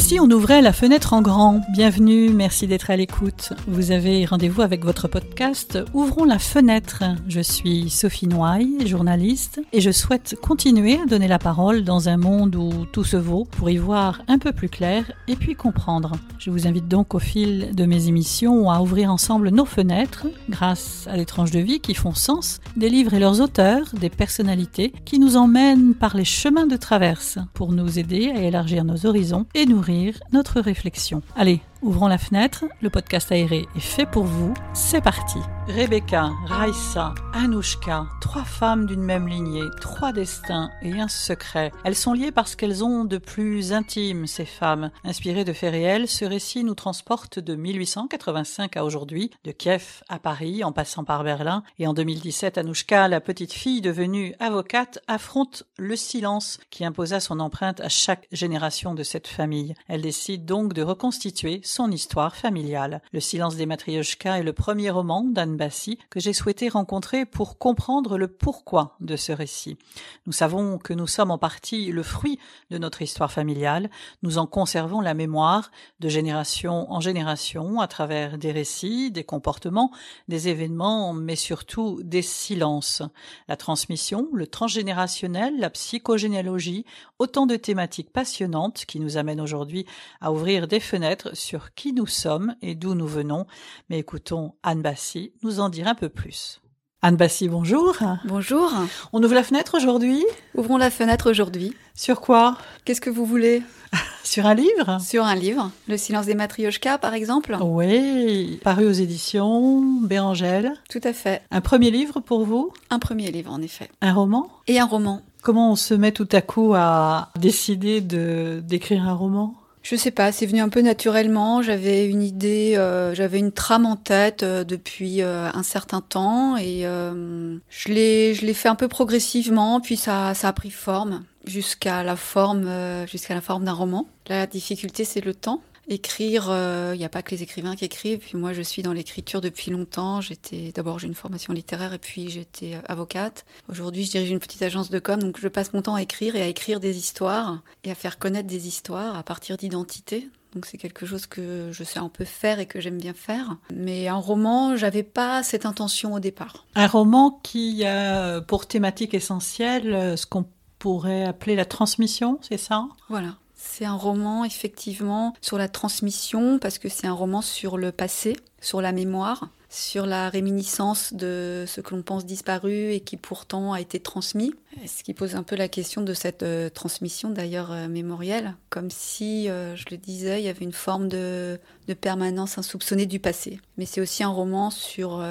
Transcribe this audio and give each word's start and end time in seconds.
si 0.00 0.18
on 0.18 0.30
ouvrait 0.30 0.62
la 0.62 0.72
fenêtre 0.72 1.12
en 1.12 1.20
grand 1.20 1.60
Bienvenue, 1.72 2.30
merci 2.30 2.66
d'être 2.66 2.90
à 2.90 2.96
l'écoute. 2.96 3.52
Vous 3.68 3.90
avez 3.90 4.24
rendez-vous 4.24 4.62
avec 4.62 4.82
votre 4.82 5.08
podcast 5.08 5.78
Ouvrons 5.92 6.24
la 6.24 6.38
fenêtre. 6.38 7.04
Je 7.28 7.40
suis 7.40 7.90
Sophie 7.90 8.26
Noailles, 8.26 8.86
journaliste, 8.86 9.60
et 9.72 9.80
je 9.82 9.90
souhaite 9.90 10.36
continuer 10.40 10.98
à 10.98 11.06
donner 11.06 11.28
la 11.28 11.38
parole 11.38 11.84
dans 11.84 12.08
un 12.08 12.16
monde 12.16 12.56
où 12.56 12.86
tout 12.86 13.04
se 13.04 13.18
vaut 13.18 13.44
pour 13.44 13.68
y 13.68 13.76
voir 13.76 14.22
un 14.26 14.38
peu 14.38 14.52
plus 14.52 14.70
clair 14.70 15.12
et 15.28 15.36
puis 15.36 15.54
comprendre. 15.54 16.12
Je 16.38 16.50
vous 16.50 16.66
invite 16.66 16.88
donc 16.88 17.14
au 17.14 17.18
fil 17.18 17.74
de 17.74 17.84
mes 17.84 18.08
émissions 18.08 18.70
à 18.70 18.80
ouvrir 18.80 19.12
ensemble 19.12 19.50
nos 19.50 19.66
fenêtres 19.66 20.26
grâce 20.48 21.06
à 21.10 21.16
des 21.18 21.26
tranches 21.26 21.52
de 21.52 21.60
vie 21.60 21.80
qui 21.80 21.94
font 21.94 22.14
sens, 22.14 22.60
des 22.74 22.88
livres 22.88 23.12
et 23.12 23.20
leurs 23.20 23.42
auteurs, 23.42 23.84
des 23.92 24.10
personnalités 24.10 24.94
qui 25.04 25.18
nous 25.18 25.36
emmènent 25.36 25.94
par 25.94 26.16
les 26.16 26.24
chemins 26.24 26.66
de 26.66 26.76
traverse 26.76 27.38
pour 27.52 27.72
nous 27.72 27.98
aider 27.98 28.32
à 28.34 28.40
élargir 28.42 28.84
nos 28.84 29.04
horizons 29.04 29.46
et 29.54 29.66
nourrir 29.66 29.89
notre 30.32 30.60
réflexion. 30.60 31.22
Allez, 31.36 31.60
ouvrons 31.82 32.08
la 32.08 32.18
fenêtre, 32.18 32.64
le 32.80 32.90
podcast 32.90 33.32
aéré 33.32 33.66
est 33.76 33.80
fait 33.80 34.06
pour 34.06 34.24
vous, 34.24 34.54
c'est 34.74 35.00
parti. 35.00 35.38
Rebecca, 35.68 36.30
Raissa, 36.46 37.14
Anouchka, 37.32 38.06
trois 38.20 38.44
femmes 38.44 38.86
d'une 38.86 39.02
même 39.02 39.28
lignée, 39.28 39.68
trois 39.80 40.12
destins 40.12 40.70
et 40.82 41.00
un 41.00 41.06
secret. 41.06 41.70
Elles 41.84 41.94
sont 41.94 42.12
liées 42.12 42.32
parce 42.32 42.56
qu'elles 42.56 42.82
ont 42.82 43.04
de 43.04 43.18
plus 43.18 43.72
intime, 43.72 44.26
ces 44.26 44.46
femmes. 44.46 44.90
Inspirées 45.04 45.44
de 45.44 45.52
faits 45.52 45.70
réels, 45.70 46.08
ce 46.08 46.24
récit 46.24 46.64
nous 46.64 46.74
transporte 46.74 47.38
de 47.38 47.54
1885 47.54 48.76
à 48.76 48.84
aujourd'hui, 48.84 49.30
de 49.44 49.52
Kiev 49.52 50.02
à 50.08 50.18
Paris, 50.18 50.64
en 50.64 50.72
passant 50.72 51.04
par 51.04 51.22
Berlin, 51.22 51.62
et 51.78 51.86
en 51.86 51.94
2017, 51.94 52.58
Anouchka, 52.58 53.06
la 53.06 53.20
petite 53.20 53.52
fille 53.52 53.80
devenue 53.80 54.34
avocate, 54.40 54.98
affronte 55.06 55.64
le 55.78 55.94
silence 55.94 56.58
qui 56.70 56.84
imposa 56.84 57.20
son 57.20 57.38
empreinte 57.38 57.80
à 57.80 57.88
chaque 57.88 58.26
génération 58.32 58.94
de 58.94 59.04
cette 59.04 59.28
famille. 59.28 59.74
Elle 59.86 60.02
décide 60.02 60.44
donc 60.44 60.72
de 60.72 60.82
reconstituer 60.82 61.60
son 61.70 61.90
histoire 61.92 62.34
familiale. 62.34 63.00
Le 63.12 63.20
silence 63.20 63.54
des 63.54 63.64
matrioshkas 63.64 64.38
est 64.38 64.42
le 64.42 64.52
premier 64.52 64.90
roman 64.90 65.22
d'Anne 65.22 65.56
Bassi 65.56 65.98
que 66.10 66.18
j'ai 66.18 66.32
souhaité 66.32 66.68
rencontrer 66.68 67.24
pour 67.24 67.58
comprendre 67.58 68.18
le 68.18 68.26
pourquoi 68.26 68.96
de 69.00 69.14
ce 69.14 69.30
récit. 69.30 69.78
Nous 70.26 70.32
savons 70.32 70.78
que 70.78 70.92
nous 70.92 71.06
sommes 71.06 71.30
en 71.30 71.38
partie 71.38 71.92
le 71.92 72.02
fruit 72.02 72.40
de 72.70 72.78
notre 72.78 73.02
histoire 73.02 73.30
familiale, 73.30 73.88
nous 74.22 74.38
en 74.38 74.46
conservons 74.46 75.00
la 75.00 75.14
mémoire 75.14 75.70
de 76.00 76.08
génération 76.08 76.90
en 76.92 77.00
génération 77.00 77.80
à 77.80 77.86
travers 77.86 78.36
des 78.36 78.50
récits, 78.50 79.12
des 79.12 79.24
comportements, 79.24 79.92
des 80.26 80.48
événements, 80.48 81.12
mais 81.12 81.36
surtout 81.36 82.00
des 82.02 82.22
silences. 82.22 83.02
La 83.46 83.56
transmission, 83.56 84.28
le 84.32 84.48
transgénérationnel, 84.48 85.58
la 85.58 85.70
psychogénéalogie, 85.70 86.84
autant 87.20 87.46
de 87.46 87.56
thématiques 87.56 88.12
passionnantes 88.12 88.84
qui 88.86 88.98
nous 88.98 89.16
amènent 89.16 89.40
aujourd'hui 89.40 89.86
à 90.20 90.32
ouvrir 90.32 90.66
des 90.66 90.80
fenêtres 90.80 91.36
sur 91.36 91.59
qui 91.74 91.92
nous 91.92 92.06
sommes 92.06 92.54
et 92.62 92.74
d'où 92.74 92.94
nous 92.94 93.06
venons. 93.06 93.46
Mais 93.88 93.98
écoutons 93.98 94.54
Anne 94.62 94.82
Bassi 94.82 95.32
nous 95.42 95.60
en 95.60 95.68
dire 95.68 95.88
un 95.88 95.94
peu 95.94 96.08
plus. 96.08 96.60
Anne 97.02 97.16
Bassi, 97.16 97.48
bonjour. 97.48 97.96
Bonjour. 98.26 98.70
On 99.14 99.22
ouvre 99.22 99.34
la 99.34 99.42
fenêtre 99.42 99.78
aujourd'hui? 99.78 100.22
Ouvrons 100.54 100.76
la 100.76 100.90
fenêtre 100.90 101.30
aujourd'hui. 101.30 101.74
Sur 101.94 102.20
quoi? 102.20 102.58
Qu'est-ce 102.84 103.00
que 103.00 103.08
vous 103.08 103.24
voulez? 103.24 103.62
Sur 104.22 104.44
un 104.44 104.54
livre? 104.54 105.00
Sur 105.00 105.24
un 105.24 105.34
livre. 105.34 105.70
Le 105.88 105.96
silence 105.96 106.26
des 106.26 106.34
matrioshkas, 106.34 106.98
par 106.98 107.14
exemple 107.14 107.56
Oui, 107.62 108.60
paru 108.62 108.86
aux 108.86 108.92
éditions 108.92 109.80
Bérangèle. 110.02 110.74
Tout 110.90 111.00
à 111.02 111.14
fait. 111.14 111.40
Un 111.50 111.62
premier 111.62 111.90
livre 111.90 112.20
pour 112.20 112.44
vous? 112.44 112.70
Un 112.90 112.98
premier 112.98 113.30
livre, 113.30 113.50
en 113.50 113.62
effet. 113.62 113.88
Un 114.02 114.12
roman? 114.12 114.50
Et 114.66 114.78
un 114.78 114.84
roman. 114.84 115.22
Comment 115.42 115.72
on 115.72 115.76
se 115.76 115.94
met 115.94 116.12
tout 116.12 116.28
à 116.32 116.42
coup 116.42 116.74
à 116.74 117.30
décider 117.38 118.02
de 118.02 118.60
d'écrire 118.62 119.08
un 119.08 119.14
roman? 119.14 119.54
Je 119.82 119.96
sais 119.96 120.10
pas, 120.10 120.30
c'est 120.30 120.46
venu 120.46 120.60
un 120.60 120.68
peu 120.68 120.82
naturellement. 120.82 121.62
J'avais 121.62 122.06
une 122.06 122.22
idée, 122.22 122.74
euh, 122.76 123.14
j'avais 123.14 123.38
une 123.38 123.52
trame 123.52 123.86
en 123.86 123.96
tête 123.96 124.42
euh, 124.42 124.62
depuis 124.62 125.22
euh, 125.22 125.50
un 125.52 125.62
certain 125.62 126.00
temps 126.00 126.56
et 126.56 126.86
euh, 126.86 127.56
je 127.70 127.88
l'ai, 127.88 128.34
je 128.34 128.44
l'ai 128.44 128.54
fait 128.54 128.68
un 128.68 128.74
peu 128.74 128.88
progressivement. 128.88 129.80
Puis 129.80 129.96
ça, 129.96 130.34
ça 130.34 130.48
a 130.48 130.52
pris 130.52 130.70
forme 130.70 131.24
jusqu'à 131.46 132.02
la 132.02 132.16
forme, 132.16 132.66
euh, 132.66 133.06
jusqu'à 133.06 133.34
la 133.34 133.40
forme 133.40 133.64
d'un 133.64 133.72
roman. 133.72 134.06
La 134.28 134.46
difficulté, 134.46 135.04
c'est 135.04 135.24
le 135.24 135.34
temps. 135.34 135.62
Écrire, 135.92 136.44
il 136.44 136.52
euh, 136.52 136.96
n'y 136.96 137.04
a 137.04 137.08
pas 137.08 137.20
que 137.20 137.32
les 137.32 137.42
écrivains 137.42 137.74
qui 137.74 137.84
écrivent. 137.84 138.20
Puis 138.20 138.38
moi, 138.38 138.52
je 138.52 138.62
suis 138.62 138.80
dans 138.80 138.92
l'écriture 138.92 139.40
depuis 139.40 139.72
longtemps. 139.72 140.20
J'étais 140.20 140.70
d'abord 140.72 141.00
j'ai 141.00 141.08
une 141.08 141.16
formation 141.16 141.52
littéraire 141.52 141.92
et 141.92 141.98
puis 141.98 142.30
j'étais 142.30 142.76
euh, 142.76 142.80
avocate. 142.86 143.44
Aujourd'hui, 143.68 144.04
je 144.04 144.12
dirige 144.12 144.30
une 144.30 144.38
petite 144.38 144.62
agence 144.62 144.88
de 144.88 145.00
com, 145.00 145.20
donc 145.20 145.40
je 145.40 145.48
passe 145.48 145.72
mon 145.72 145.82
temps 145.82 145.96
à 145.96 146.02
écrire 146.02 146.36
et 146.36 146.42
à 146.42 146.46
écrire 146.46 146.78
des 146.78 146.96
histoires 146.96 147.60
et 147.82 147.90
à 147.90 147.96
faire 147.96 148.20
connaître 148.20 148.46
des 148.46 148.68
histoires 148.68 149.18
à 149.18 149.24
partir 149.24 149.56
d'identités. 149.56 150.28
Donc 150.54 150.64
c'est 150.64 150.78
quelque 150.78 151.06
chose 151.06 151.26
que 151.26 151.70
je 151.72 151.82
sais 151.82 151.98
un 151.98 152.08
peu 152.08 152.24
faire 152.24 152.60
et 152.60 152.66
que 152.66 152.80
j'aime 152.80 152.98
bien 152.98 153.14
faire. 153.14 153.56
Mais 153.74 154.06
un 154.06 154.14
roman, 154.14 154.76
j'avais 154.76 155.02
pas 155.02 155.42
cette 155.42 155.66
intention 155.66 156.14
au 156.14 156.20
départ. 156.20 156.66
Un 156.76 156.86
roman 156.86 157.40
qui 157.42 157.84
a 157.84 158.40
pour 158.42 158.66
thématique 158.66 159.12
essentielle 159.12 159.92
euh, 159.92 160.16
ce 160.16 160.26
qu'on 160.26 160.46
pourrait 160.78 161.24
appeler 161.24 161.56
la 161.56 161.64
transmission, 161.64 162.38
c'est 162.42 162.58
ça? 162.58 162.86
Voilà. 163.08 163.34
C'est 163.62 163.84
un 163.84 163.94
roman 163.94 164.44
effectivement 164.44 165.34
sur 165.42 165.58
la 165.58 165.68
transmission 165.68 166.58
parce 166.58 166.78
que 166.78 166.88
c'est 166.88 167.06
un 167.06 167.12
roman 167.12 167.42
sur 167.42 167.76
le 167.76 167.92
passé, 167.92 168.36
sur 168.60 168.80
la 168.80 168.90
mémoire, 168.90 169.50
sur 169.68 170.06
la 170.06 170.30
réminiscence 170.30 171.12
de 171.12 171.64
ce 171.66 171.80
que 171.80 171.94
l'on 171.94 172.02
pense 172.02 172.24
disparu 172.24 172.92
et 172.92 173.00
qui 173.00 173.18
pourtant 173.18 173.74
a 173.74 173.80
été 173.80 174.00
transmis. 174.00 174.52
Ce 174.86 175.04
qui 175.04 175.12
pose 175.12 175.36
un 175.36 175.42
peu 175.42 175.56
la 175.56 175.68
question 175.68 176.00
de 176.00 176.14
cette 176.14 176.42
euh, 176.42 176.70
transmission 176.70 177.30
d'ailleurs 177.30 177.70
euh, 177.70 177.86
mémorielle, 177.86 178.56
comme 178.70 178.90
si, 178.90 179.48
euh, 179.48 179.76
je 179.76 179.84
le 179.90 179.98
disais, 179.98 180.40
il 180.40 180.44
y 180.44 180.48
avait 180.48 180.64
une 180.64 180.72
forme 180.72 181.08
de, 181.08 181.60
de 181.86 181.94
permanence 181.94 182.56
insoupçonnée 182.56 183.06
du 183.06 183.20
passé. 183.20 183.60
Mais 183.76 183.84
c'est 183.84 184.00
aussi 184.00 184.24
un 184.24 184.30
roman 184.30 184.70
sur 184.70 185.22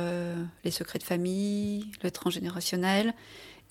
les 0.64 0.72
secrets 0.72 1.00
de 1.00 1.04
famille, 1.04 1.88
le 2.04 2.12
transgénérationnel 2.12 3.14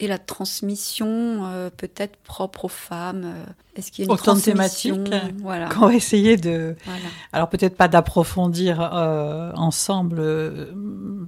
et 0.00 0.06
la 0.06 0.18
transmission 0.18 1.70
peut-être 1.76 2.16
propre 2.18 2.66
aux 2.66 2.68
femmes. 2.68 3.34
Est-ce 3.78 3.92
qu'il 3.92 4.04
y 4.04 4.08
a 4.08 4.10
une 4.10 4.12
Autant 4.12 4.34
de 4.34 4.40
thématiques 4.40 4.92
Voilà. 5.40 5.68
Qu'on 5.68 5.86
va 5.86 5.94
essayer 5.94 6.36
de, 6.36 6.74
voilà. 6.84 7.00
alors 7.32 7.48
peut-être 7.48 7.76
pas 7.76 7.86
d'approfondir 7.86 8.80
euh, 8.80 9.52
ensemble 9.54 10.18
euh, 10.18 10.72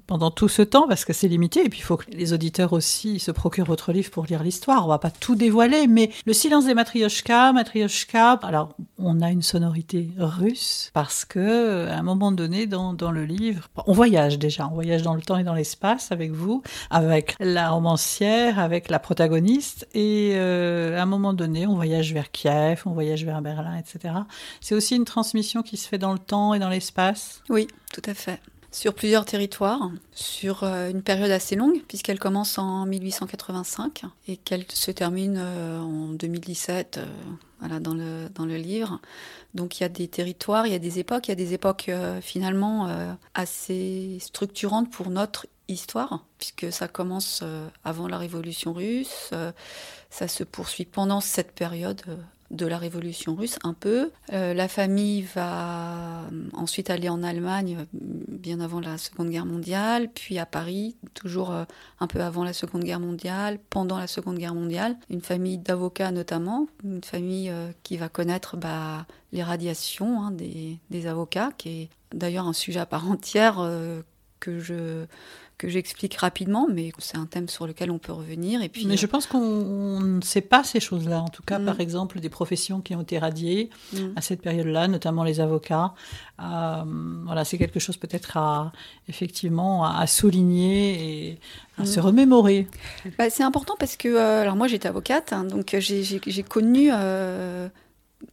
pendant 0.08 0.32
tout 0.32 0.48
ce 0.48 0.62
temps 0.62 0.88
parce 0.88 1.04
que 1.04 1.12
c'est 1.12 1.28
limité 1.28 1.64
et 1.64 1.68
puis 1.68 1.78
il 1.78 1.82
faut 1.82 1.96
que 1.96 2.10
les 2.10 2.32
auditeurs 2.32 2.72
aussi 2.72 3.20
se 3.20 3.30
procurent 3.30 3.66
votre 3.66 3.92
livre 3.92 4.10
pour 4.10 4.26
lire 4.26 4.42
l'histoire. 4.42 4.84
On 4.84 4.88
va 4.88 4.98
pas 4.98 5.12
tout 5.12 5.36
dévoiler, 5.36 5.86
mais 5.86 6.10
le 6.26 6.32
silence 6.32 6.66
des 6.66 6.74
matrioshkas, 6.74 7.52
matrioshka. 7.52 8.32
Alors 8.42 8.70
on 8.98 9.20
a 9.20 9.30
une 9.30 9.42
sonorité 9.42 10.10
russe 10.18 10.90
parce 10.92 11.24
que 11.24 11.86
à 11.86 11.96
un 11.96 12.02
moment 12.02 12.32
donné 12.32 12.66
dans, 12.66 12.94
dans 12.94 13.12
le 13.12 13.24
livre, 13.24 13.68
on 13.86 13.92
voyage 13.92 14.40
déjà, 14.40 14.66
on 14.66 14.74
voyage 14.74 15.02
dans 15.02 15.14
le 15.14 15.22
temps 15.22 15.38
et 15.38 15.44
dans 15.44 15.54
l'espace 15.54 16.10
avec 16.10 16.32
vous, 16.32 16.64
avec 16.90 17.36
la 17.38 17.70
romancière, 17.70 18.58
avec 18.58 18.90
la 18.90 18.98
protagoniste 18.98 19.86
et 19.94 20.32
euh, 20.34 20.98
à 20.98 21.02
un 21.02 21.06
moment 21.06 21.32
donné 21.32 21.66
on 21.66 21.74
voyage 21.74 22.12
vers 22.12 22.30
On 22.46 22.92
voyage 22.92 23.24
vers 23.24 23.42
Berlin, 23.42 23.76
etc. 23.76 24.14
C'est 24.60 24.74
aussi 24.74 24.96
une 24.96 25.04
transmission 25.04 25.62
qui 25.62 25.76
se 25.76 25.88
fait 25.88 25.98
dans 25.98 26.12
le 26.12 26.18
temps 26.18 26.54
et 26.54 26.58
dans 26.58 26.68
l'espace? 26.68 27.42
Oui, 27.48 27.66
tout 27.92 28.02
à 28.06 28.14
fait. 28.14 28.40
Sur 28.72 28.94
plusieurs 28.94 29.24
territoires, 29.24 29.90
sur 30.12 30.62
euh, 30.62 30.90
une 30.90 31.02
période 31.02 31.32
assez 31.32 31.56
longue, 31.56 31.82
puisqu'elle 31.88 32.20
commence 32.20 32.56
en 32.56 32.86
1885 32.86 34.04
et 34.28 34.36
qu'elle 34.36 34.64
se 34.68 34.92
termine 34.92 35.38
euh, 35.38 35.80
en 35.80 36.08
2017, 36.10 36.98
euh, 36.98 37.04
voilà, 37.58 37.80
dans 37.80 37.94
le, 37.94 38.28
dans 38.32 38.44
le 38.44 38.56
livre. 38.56 39.00
Donc 39.54 39.80
il 39.80 39.82
y 39.82 39.86
a 39.86 39.88
des 39.88 40.06
territoires, 40.06 40.68
il 40.68 40.72
y 40.72 40.76
a 40.76 40.78
des 40.78 41.00
époques, 41.00 41.26
il 41.26 41.30
y 41.30 41.32
a 41.32 41.36
des 41.36 41.52
époques 41.52 41.90
finalement 42.22 42.88
assez 43.34 44.18
structurantes 44.20 44.92
pour 44.92 45.10
notre 45.10 45.46
histoire, 45.70 46.24
puisque 46.38 46.72
ça 46.72 46.88
commence 46.88 47.40
euh, 47.42 47.68
avant 47.84 48.08
la 48.08 48.18
Révolution 48.18 48.72
russe, 48.72 49.30
euh, 49.32 49.52
ça 50.10 50.28
se 50.28 50.44
poursuit 50.44 50.84
pendant 50.84 51.20
cette 51.20 51.52
période 51.52 52.02
euh, 52.08 52.16
de 52.50 52.66
la 52.66 52.78
Révolution 52.78 53.36
russe 53.36 53.60
un 53.62 53.74
peu. 53.74 54.10
La 54.32 54.66
famille 54.66 55.22
va 55.36 56.22
ensuite 56.52 56.90
aller 56.90 57.08
en 57.08 57.22
Allemagne 57.22 57.86
bien 57.92 58.58
avant 58.58 58.80
la 58.80 58.98
Seconde 58.98 59.30
Guerre 59.30 59.46
mondiale, 59.46 60.08
puis 60.12 60.36
à 60.36 60.46
Paris, 60.46 60.96
toujours 61.14 61.54
un 62.00 62.06
peu 62.08 62.20
avant 62.20 62.42
la 62.42 62.52
Seconde 62.52 62.82
Guerre 62.82 62.98
mondiale, 62.98 63.60
pendant 63.70 63.98
la 63.98 64.08
Seconde 64.08 64.36
Guerre 64.36 64.56
mondiale. 64.56 64.96
Une 65.10 65.20
famille 65.20 65.58
d'avocats 65.58 66.10
notamment, 66.10 66.66
une 66.82 67.04
famille 67.04 67.52
qui 67.84 67.96
va 67.96 68.08
connaître 68.08 68.56
bah, 68.56 69.06
les 69.30 69.44
radiations 69.44 70.20
hein, 70.20 70.32
des, 70.32 71.06
avocats, 71.06 71.50
qui 71.56 71.82
est 71.82 71.88
d'ailleurs 72.12 72.48
un 72.48 72.52
sujet 72.52 72.80
à 72.80 72.86
part 72.86 73.08
entière 73.08 73.64
que 74.40 74.58
je 74.60 75.04
que 75.58 75.68
j'explique 75.68 76.14
rapidement, 76.14 76.66
mais 76.72 76.90
c'est 77.00 77.18
un 77.18 77.26
thème 77.26 77.46
sur 77.50 77.66
lequel 77.66 77.90
on 77.90 77.98
peut 77.98 78.12
revenir. 78.14 78.62
Et 78.62 78.70
puis, 78.70 78.86
Mais 78.86 78.96
je 78.96 79.04
pense 79.04 79.26
qu'on 79.26 79.36
on 79.42 80.00
ne 80.00 80.22
sait 80.22 80.40
pas 80.40 80.64
ces 80.64 80.80
choses-là. 80.80 81.20
En 81.20 81.28
tout 81.28 81.42
cas, 81.42 81.58
Mm. 81.58 81.66
par 81.66 81.80
exemple, 81.80 82.18
des 82.18 82.30
professions 82.30 82.80
qui 82.80 82.94
ont 82.94 83.02
été 83.02 83.18
radiées 83.18 83.68
Mm. 83.92 83.98
à 84.16 84.22
cette 84.22 84.40
période-là, 84.40 84.88
notamment 84.88 85.22
les 85.22 85.38
avocats. 85.38 85.92
Euh, 86.42 86.82
voilà, 87.26 87.44
c'est 87.44 87.58
quelque 87.58 87.78
chose 87.78 87.98
peut-être 87.98 88.38
à 88.38 88.72
effectivement 89.06 89.84
à, 89.84 90.06
souligner 90.06 91.28
et 91.32 91.38
à 91.76 91.82
Mm. 91.82 91.86
se 91.86 92.00
remémorer. 92.00 92.66
Bah, 93.18 93.28
c'est 93.28 93.42
important 93.42 93.74
parce 93.78 93.96
que, 93.98 94.08
euh, 94.08 94.40
alors 94.40 94.56
moi 94.56 94.66
j'étais 94.66 94.88
avocate, 94.88 95.34
hein, 95.34 95.44
donc 95.44 95.76
j'ai 95.78 96.42
connu 96.42 96.88
euh, 96.90 97.68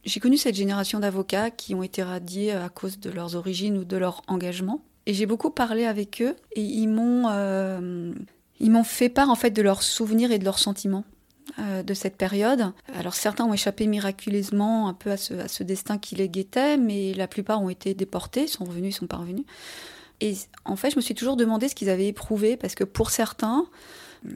j'ai 0.04 0.20
connu 0.20 0.38
cette 0.38 0.54
génération 0.54 0.98
d'avocats 1.00 1.50
qui 1.50 1.74
ont 1.74 1.82
été 1.82 2.02
radiés 2.02 2.52
à 2.52 2.70
cause 2.70 2.98
de 3.00 3.10
leurs 3.10 3.36
origines 3.36 3.76
ou 3.76 3.84
de 3.84 3.96
leur 3.98 4.22
engagement. 4.28 4.80
Et 5.08 5.14
j'ai 5.14 5.24
beaucoup 5.24 5.50
parlé 5.50 5.86
avec 5.86 6.20
eux 6.20 6.36
et 6.52 6.60
ils 6.60 6.86
m'ont 6.86 7.24
euh, 7.30 8.12
ils 8.60 8.70
m'ont 8.70 8.84
fait 8.84 9.08
part 9.08 9.30
en 9.30 9.36
fait 9.36 9.50
de 9.50 9.62
leurs 9.62 9.82
souvenirs 9.82 10.30
et 10.32 10.38
de 10.38 10.44
leurs 10.44 10.58
sentiments 10.58 11.06
euh, 11.58 11.82
de 11.82 11.94
cette 11.94 12.16
période. 12.16 12.72
Alors 12.94 13.14
certains 13.14 13.46
ont 13.46 13.54
échappé 13.54 13.86
miraculeusement 13.86 14.86
un 14.86 14.92
peu 14.92 15.10
à 15.10 15.16
ce, 15.16 15.32
à 15.32 15.48
ce 15.48 15.62
destin 15.62 15.96
qui 15.96 16.14
les 16.14 16.28
guettait, 16.28 16.76
mais 16.76 17.14
la 17.14 17.26
plupart 17.26 17.62
ont 17.62 17.70
été 17.70 17.94
déportés, 17.94 18.46
sont 18.46 18.66
revenus, 18.66 18.96
sont 18.96 19.06
parvenus. 19.06 19.46
Et 20.20 20.34
en 20.66 20.76
fait, 20.76 20.90
je 20.90 20.96
me 20.96 21.00
suis 21.00 21.14
toujours 21.14 21.36
demandé 21.36 21.68
ce 21.68 21.74
qu'ils 21.74 21.88
avaient 21.88 22.08
éprouvé, 22.08 22.58
parce 22.58 22.74
que 22.74 22.84
pour 22.84 23.08
certains, 23.08 23.64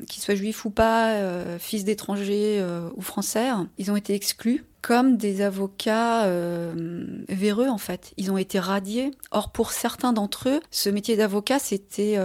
qu'ils 0.08 0.22
soient 0.22 0.36
juifs 0.36 0.64
ou 0.64 0.70
pas, 0.70 1.16
euh, 1.16 1.58
fils 1.58 1.84
d'étrangers 1.84 2.64
ou 2.94 3.02
français, 3.02 3.50
ils 3.76 3.90
ont 3.90 3.96
été 3.96 4.14
exclus 4.14 4.64
comme 4.82 5.16
des 5.16 5.40
avocats 5.40 6.24
euh, 6.24 7.24
véreux 7.28 7.68
en 7.68 7.78
fait. 7.78 8.12
Ils 8.16 8.30
ont 8.30 8.38
été 8.38 8.58
radiés. 8.58 9.12
Or 9.30 9.52
pour 9.52 9.72
certains 9.72 10.12
d'entre 10.12 10.48
eux, 10.48 10.60
ce 10.70 10.90
métier 10.90 11.16
d'avocat 11.16 11.58
c'était 11.58 12.18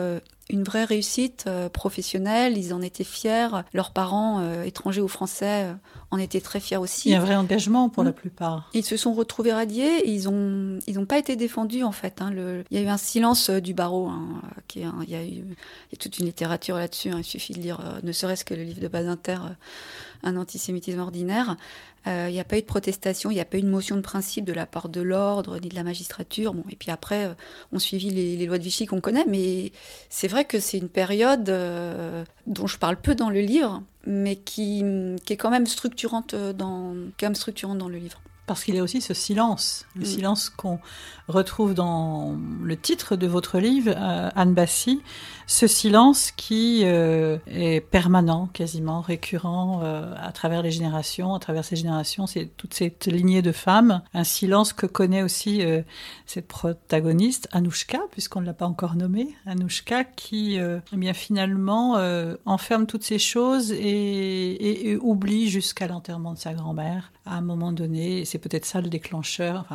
une 0.49 0.63
vraie 0.63 0.85
réussite 0.85 1.45
euh, 1.47 1.69
professionnelle. 1.69 2.57
Ils 2.57 2.73
en 2.73 2.81
étaient 2.81 3.03
fiers. 3.03 3.49
Leurs 3.73 3.91
parents, 3.91 4.39
euh, 4.41 4.63
étrangers 4.63 5.01
ou 5.01 5.07
français, 5.07 5.65
euh, 5.65 5.73
en 6.11 6.17
étaient 6.17 6.41
très 6.41 6.59
fiers 6.59 6.77
aussi. 6.77 7.09
Il 7.09 7.11
y 7.11 7.15
a 7.15 7.21
un 7.21 7.25
vrai 7.25 7.35
engagement 7.35 7.89
pour 7.89 8.03
la 8.03 8.11
mm. 8.11 8.13
plupart. 8.13 8.69
Ils 8.73 8.85
se 8.85 8.95
sont 8.95 9.13
retrouvés 9.13 9.53
radiés. 9.53 10.09
Ils 10.09 10.25
n'ont 10.25 10.79
ils 10.87 10.99
ont 10.99 11.05
pas 11.05 11.17
été 11.17 11.35
défendus, 11.35 11.83
en 11.83 11.91
fait. 11.91 12.21
Hein. 12.21 12.31
Le, 12.31 12.63
il 12.71 12.79
y 12.79 12.81
a 12.81 12.83
eu 12.83 12.87
un 12.87 12.97
silence 12.97 13.49
du 13.49 13.73
barreau. 13.73 14.07
Hein, 14.07 14.41
qui 14.67 14.79
il, 14.79 15.09
y 15.09 15.15
a 15.15 15.23
eu, 15.23 15.27
il 15.27 15.41
y 15.91 15.95
a 15.95 15.97
toute 15.99 16.19
une 16.19 16.25
littérature 16.25 16.77
là-dessus. 16.77 17.09
Hein. 17.09 17.19
Il 17.19 17.25
suffit 17.25 17.53
de 17.53 17.59
lire, 17.59 17.81
ne 18.03 18.11
serait-ce 18.11 18.45
que 18.45 18.53
le 18.53 18.63
livre 18.63 18.79
de 18.79 18.87
Badinter, 18.87 19.39
Un 20.23 20.37
antisémitisme 20.37 20.99
ordinaire. 20.99 21.57
Il 22.05 22.31
n'y 22.31 22.39
a 22.39 22.45
pas 22.45 22.57
eu 22.57 22.61
de 22.61 22.65
protestation, 22.65 23.31
il 23.31 23.33
n'y 23.33 23.41
a 23.41 23.45
pas 23.45 23.57
eu 23.57 23.61
de 23.61 23.67
motion 23.67 23.97
de 23.97 24.01
principe 24.01 24.45
de 24.45 24.53
la 24.53 24.65
part 24.65 24.87
de 24.87 25.01
l'ordre 25.01 25.59
ni 25.59 25.67
de 25.67 25.75
la 25.75 25.83
magistrature. 25.83 26.53
Bon, 26.53 26.63
et 26.69 26.77
puis 26.77 26.89
après, 26.89 27.35
on 27.73 27.79
suivit 27.79 28.11
les, 28.11 28.37
les 28.37 28.45
lois 28.45 28.57
de 28.57 28.63
Vichy 28.63 28.85
qu'on 28.85 29.01
connaît, 29.01 29.25
mais 29.27 29.73
c'est 30.09 30.29
vrai 30.29 30.45
que 30.45 30.61
c'est 30.61 30.77
une 30.77 30.87
période 30.87 31.49
euh, 31.49 32.23
dont 32.45 32.65
je 32.65 32.77
parle 32.77 32.95
peu 32.95 33.13
dans 33.13 33.29
le 33.29 33.41
livre, 33.41 33.83
mais 34.05 34.35
qui, 34.35 34.83
qui 35.25 35.33
est 35.33 35.37
quand 35.37 35.49
même 35.49 35.67
structurante 35.67 36.35
dans, 36.35 36.95
quand 37.19 37.25
même 37.25 37.35
structurante 37.35 37.77
dans 37.77 37.89
le 37.89 37.97
livre. 37.97 38.21
Parce 38.47 38.63
qu'il 38.63 38.75
y 38.75 38.79
a 38.79 38.83
aussi 38.83 39.01
ce 39.01 39.13
silence, 39.13 39.85
le 39.95 40.03
mm. 40.03 40.05
silence 40.05 40.49
qu'on 40.49 40.79
retrouve 41.27 41.73
dans 41.73 42.37
le 42.63 42.77
titre 42.77 43.17
de 43.17 43.27
votre 43.27 43.59
livre, 43.59 43.91
euh, 43.93 44.29
Anne 44.35 44.53
Bassi, 44.53 45.01
ce 45.49 45.65
silence 45.65 46.31
qui 46.31 46.81
euh, 46.83 47.37
est 47.47 47.79
permanent, 47.79 48.47
quasiment 48.47 48.99
récurrent 48.99 49.79
euh, 49.81 50.13
à 50.17 50.33
travers 50.33 50.61
les 50.61 50.71
générations, 50.71 51.33
à 51.33 51.39
travers 51.39 51.63
ces 51.63 51.77
générations, 51.77 52.27
c'est 52.27 52.47
toute 52.57 52.73
cette 52.73 53.05
lignée 53.05 53.41
de 53.41 53.53
femmes, 53.53 54.01
un 54.13 54.25
silence 54.25 54.73
que 54.73 54.85
connaît 54.85 55.23
aussi 55.23 55.63
cette 56.25 56.47
protagoniste, 56.47 57.47
Anouchka, 57.53 57.99
puisqu'on 58.11 58.41
ne 58.41 58.45
l'a 58.45 58.53
pas 58.53 58.67
encore 58.67 58.95
nommée, 58.95 59.35
Anouchka, 59.45 60.03
qui 60.03 60.57
eh 60.57 60.97
bien 60.97 61.13
finalement 61.13 61.97
enferme 62.45 62.85
toutes 62.85 63.03
ces 63.03 63.19
choses 63.19 63.71
et, 63.71 64.91
et 64.91 64.97
oublie 64.97 65.49
jusqu'à 65.49 65.87
l'enterrement 65.87 66.33
de 66.33 66.39
sa 66.39 66.53
grand-mère 66.53 67.11
à 67.27 67.35
un 67.35 67.41
moment 67.41 67.71
donné, 67.71 68.25
c'est 68.25 68.39
peut-être 68.39 68.65
ça 68.65 68.81
le 68.81 68.89
déclencheur. 68.89 69.65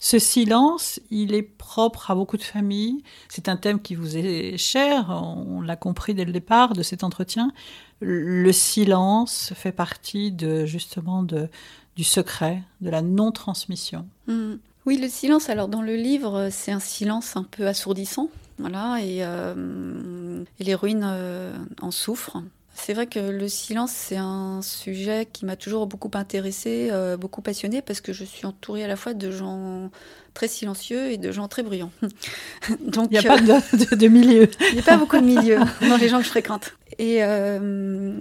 ce 0.00 0.18
silence, 0.18 1.00
il 1.10 1.34
est 1.34 1.42
propre 1.42 2.10
à 2.10 2.14
beaucoup 2.14 2.36
de 2.36 2.42
familles. 2.42 3.02
C'est 3.28 3.48
un 3.48 3.56
thème 3.56 3.80
qui 3.80 3.94
vous 3.94 4.16
est 4.16 4.51
cher, 4.58 5.10
on 5.10 5.60
l'a 5.60 5.76
compris 5.76 6.14
dès 6.14 6.24
le 6.24 6.32
départ 6.32 6.72
de 6.72 6.82
cet 6.82 7.04
entretien. 7.04 7.52
Le 8.00 8.52
silence 8.52 9.52
fait 9.54 9.72
partie 9.72 10.32
de 10.32 10.66
justement 10.66 11.22
de, 11.22 11.48
du 11.96 12.04
secret, 12.04 12.62
de 12.80 12.90
la 12.90 13.02
non-transmission. 13.02 14.06
Mm. 14.26 14.54
Oui, 14.84 14.98
le 14.98 15.08
silence, 15.08 15.48
alors 15.48 15.68
dans 15.68 15.82
le 15.82 15.94
livre, 15.94 16.48
c'est 16.50 16.72
un 16.72 16.80
silence 16.80 17.36
un 17.36 17.44
peu 17.44 17.68
assourdissant. 17.68 18.28
Voilà, 18.58 18.98
et, 19.00 19.18
euh, 19.20 20.44
l'héroïne 20.58 21.04
euh, 21.04 21.56
en 21.80 21.90
souffre. 21.90 22.42
C'est 22.74 22.94
vrai 22.94 23.06
que 23.06 23.18
le 23.18 23.48
silence, 23.48 23.92
c'est 23.92 24.16
un 24.16 24.60
sujet 24.62 25.28
qui 25.30 25.44
m'a 25.44 25.56
toujours 25.56 25.86
beaucoup 25.86 26.10
intéressée, 26.14 26.88
euh, 26.90 27.16
beaucoup 27.16 27.42
passionnée, 27.42 27.82
parce 27.82 28.00
que 28.00 28.12
je 28.12 28.24
suis 28.24 28.46
entourée 28.46 28.82
à 28.82 28.88
la 28.88 28.96
fois 28.96 29.14
de 29.14 29.30
gens 29.30 29.90
très 30.34 30.48
silencieux 30.48 31.10
et 31.10 31.18
de 31.18 31.30
gens 31.32 31.48
très 31.48 31.62
bruyants. 31.62 31.92
Donc, 32.80 33.08
il 33.10 33.18
n'y 33.18 33.18
a 33.18 33.22
pas 33.22 33.40
de, 33.40 33.94
de, 33.94 34.08
milieu. 34.08 34.48
Il 34.70 34.74
n'y 34.74 34.80
a 34.80 34.84
pas 34.84 34.96
beaucoup 34.96 35.18
de 35.18 35.24
milieu 35.24 35.58
dans 35.88 35.96
les 35.96 36.08
gens 36.08 36.18
que 36.18 36.24
je 36.24 36.30
fréquente. 36.30 36.72
Et 36.98 37.22
euh, 37.22 38.14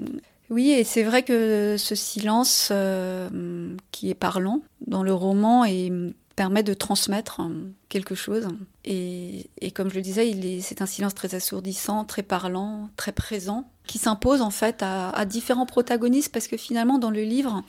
oui, 0.49 0.71
et 0.71 0.83
c'est 0.83 1.03
vrai 1.03 1.23
que 1.23 1.75
ce 1.77 1.95
silence 1.95 2.69
euh, 2.71 3.73
qui 3.91 4.09
est 4.09 4.15
parlant 4.15 4.61
dans 4.85 5.01
le 5.01 5.13
roman 5.13 5.63
et 5.63 5.91
permet 6.41 6.63
de 6.63 6.73
transmettre 6.73 7.39
quelque 7.87 8.15
chose. 8.15 8.47
Et, 8.83 9.45
comme 9.75 9.91
je 9.91 9.95
le 9.97 10.01
disais, 10.01 10.59
c'est 10.61 10.81
un 10.81 10.87
silence 10.87 11.13
très 11.13 11.35
assourdissant, 11.35 12.03
très 12.03 12.23
parlant, 12.23 12.89
très 12.95 13.11
présent 13.11 13.69
qui 13.85 13.99
s'impose 13.99 14.41
en 14.41 14.49
fait 14.49 14.81
à, 14.81 15.23
différents 15.25 15.67
protagonistes 15.67 16.33
parce 16.33 16.47
que 16.47 16.57
finalement 16.57 16.97
dans 16.97 17.11
le 17.11 17.21
livre, 17.21 17.63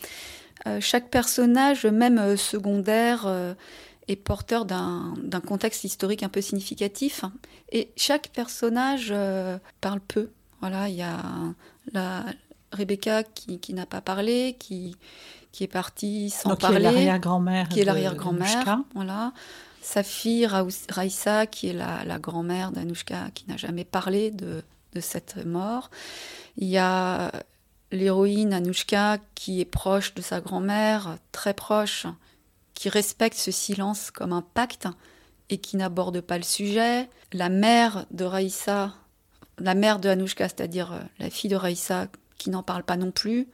euh, 0.67 0.79
chaque 0.81 1.11
personnage, 1.11 1.85
même 1.85 2.17
euh, 2.17 2.39
secondaire, 2.39 3.25
euh, 3.27 3.53
est 4.09 4.17
porteur 4.17 4.65
d'un 4.65 5.43
contexte 5.47 5.85
historique 5.85 6.23
un 6.23 6.31
peu 6.31 6.41
significatif. 6.41 7.27
Et 7.73 7.91
chaque 7.99 8.29
personnage 8.29 9.13
parle 9.83 10.01
peu. 10.01 10.31
Voilà, 10.61 10.89
il 10.89 10.95
y 10.95 11.03
a 11.03 11.21
la 11.93 12.25
Rebecca 12.73 13.23
qui 13.23 13.75
n'a 13.75 13.85
pas 13.85 14.01
parlé, 14.01 14.57
qui, 14.59 14.97
qui 15.53 15.65
est 15.65 15.69
partie 15.69 16.31
sans 16.31 16.57
parler. 16.57 16.79
Qui 16.79 16.83
est 16.83 16.91
l'arrière-grand-mère. 16.91 17.69
Qui 17.69 17.81
est 17.81 17.85
l'arrière-grand-mère. 17.85 18.79
Voilà. 18.95 19.33
Sa 19.83 20.03
fille 20.03 20.47
Raïssa, 20.47 21.47
qui 21.47 21.69
est 21.69 21.73
la, 21.73 22.05
la 22.05 22.19
grand-mère 22.19 22.73
d'Anouchka, 22.73 23.31
qui 23.35 23.45
n'a 23.49 23.57
jamais 23.57 23.85
parlé 23.85 24.31
de, 24.31 24.63
de 24.95 25.01
cette 25.01 25.45
mort. 25.45 25.91
Il 26.57 26.69
y 26.69 26.79
a 26.79 27.33
l'héroïne 27.91 28.53
Anouchka 28.55 29.19
qui 29.35 29.61
est 29.61 29.67
proche 29.67 30.15
de 30.15 30.23
sa 30.23 30.41
grand-mère, 30.41 31.19
très 31.33 31.53
proche, 31.53 32.07
qui 32.75 32.89
respecte 32.89 33.37
ce 33.37 33.51
silence 33.51 34.11
comme 34.11 34.33
un 34.33 34.43
pacte 34.43 34.89
et 35.51 35.59
qui 35.59 35.77
n'aborde 35.77 36.21
pas 36.21 36.39
le 36.39 36.45
sujet. 36.45 37.09
La 37.33 37.49
mère 37.49 38.07
de 38.11 38.25
Raïssa, 38.25 38.95
la 39.59 39.75
mère 39.75 39.99
de 39.99 40.09
Anouchka, 40.09 40.49
c'est-à-dire 40.49 40.93
euh, 40.93 41.01
la 41.19 41.29
fille 41.29 41.51
de 41.51 41.57
Raïssa, 41.57 42.07
qui 42.39 42.51
n'en 42.51 42.63
parle 42.63 42.85
pas 42.85 42.97
non 42.97 43.11
plus. 43.11 43.49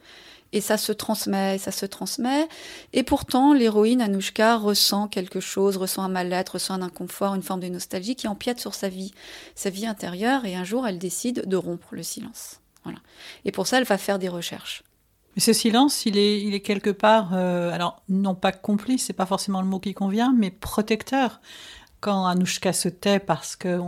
Et 0.51 0.61
ça 0.61 0.77
se 0.77 0.91
transmet, 0.91 1.57
ça 1.57 1.71
se 1.71 1.85
transmet. 1.85 2.47
Et 2.93 3.03
pourtant, 3.03 3.53
l'héroïne 3.53 4.01
Anouchka 4.01 4.57
ressent 4.57 5.07
quelque 5.07 5.39
chose, 5.39 5.77
ressent 5.77 6.01
un 6.01 6.09
mal-être, 6.09 6.53
ressent 6.53 6.73
un 6.73 6.81
inconfort, 6.81 7.35
une 7.35 7.43
forme 7.43 7.59
de 7.59 7.67
nostalgie 7.67 8.15
qui 8.15 8.27
empiète 8.27 8.59
sur 8.59 8.73
sa 8.73 8.89
vie, 8.89 9.13
sa 9.55 9.69
vie 9.69 9.85
intérieure. 9.85 10.45
Et 10.45 10.55
un 10.55 10.63
jour, 10.63 10.87
elle 10.87 10.97
décide 10.97 11.47
de 11.47 11.55
rompre 11.55 11.93
le 11.93 12.03
silence. 12.03 12.61
Voilà. 12.83 12.99
Et 13.45 13.51
pour 13.51 13.67
ça, 13.67 13.77
elle 13.77 13.83
va 13.83 13.97
faire 13.97 14.17
des 14.17 14.29
recherches. 14.29 14.83
Mais 15.35 15.41
ce 15.41 15.53
silence, 15.53 16.05
il 16.05 16.17
est, 16.17 16.41
il 16.41 16.55
est 16.55 16.59
quelque 16.59 16.89
part, 16.89 17.33
euh, 17.33 17.71
alors 17.71 18.01
non 18.09 18.33
pas 18.33 18.51
complice, 18.51 19.05
c'est 19.05 19.13
pas 19.13 19.27
forcément 19.27 19.61
le 19.61 19.67
mot 19.67 19.79
qui 19.79 19.93
convient, 19.93 20.33
mais 20.35 20.49
protecteur 20.49 21.39
quand 21.99 22.25
Anouchka 22.25 22.73
se 22.73 22.89
tait 22.89 23.19
parce 23.19 23.55
qu'elle 23.55 23.81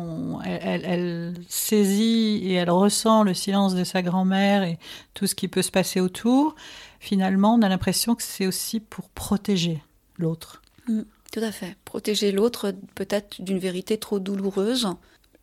elle, 0.44 1.34
saisit 1.48 2.42
et 2.44 2.54
elle 2.54 2.70
ressent 2.70 3.24
le 3.24 3.34
silence 3.34 3.76
de 3.76 3.84
sa 3.84 4.02
grand-mère 4.02 4.64
et 4.64 4.78
tout 5.14 5.28
ce 5.28 5.36
qui 5.36 5.48
peut 5.48 5.62
se 5.62 5.72
passer 5.72 6.00
autour, 6.00 6.56
finalement, 7.00 7.56
on 7.56 7.62
a 7.62 7.70
l'impression 7.70 8.16
que 8.16 8.24
c'est 8.24 8.48
aussi 8.48 8.80
pour 8.80 9.10
protéger 9.10 9.82
l'autre. 10.18 10.62
Mm, 10.88 11.02
tout 11.32 11.40
à 11.40 11.52
fait. 11.52 11.76
Protéger 11.86 12.32
l'autre 12.32 12.74
peut-être 12.96 13.42
d'une 13.42 13.60
vérité 13.60 13.98
trop 13.98 14.20
douloureuse. 14.20 14.90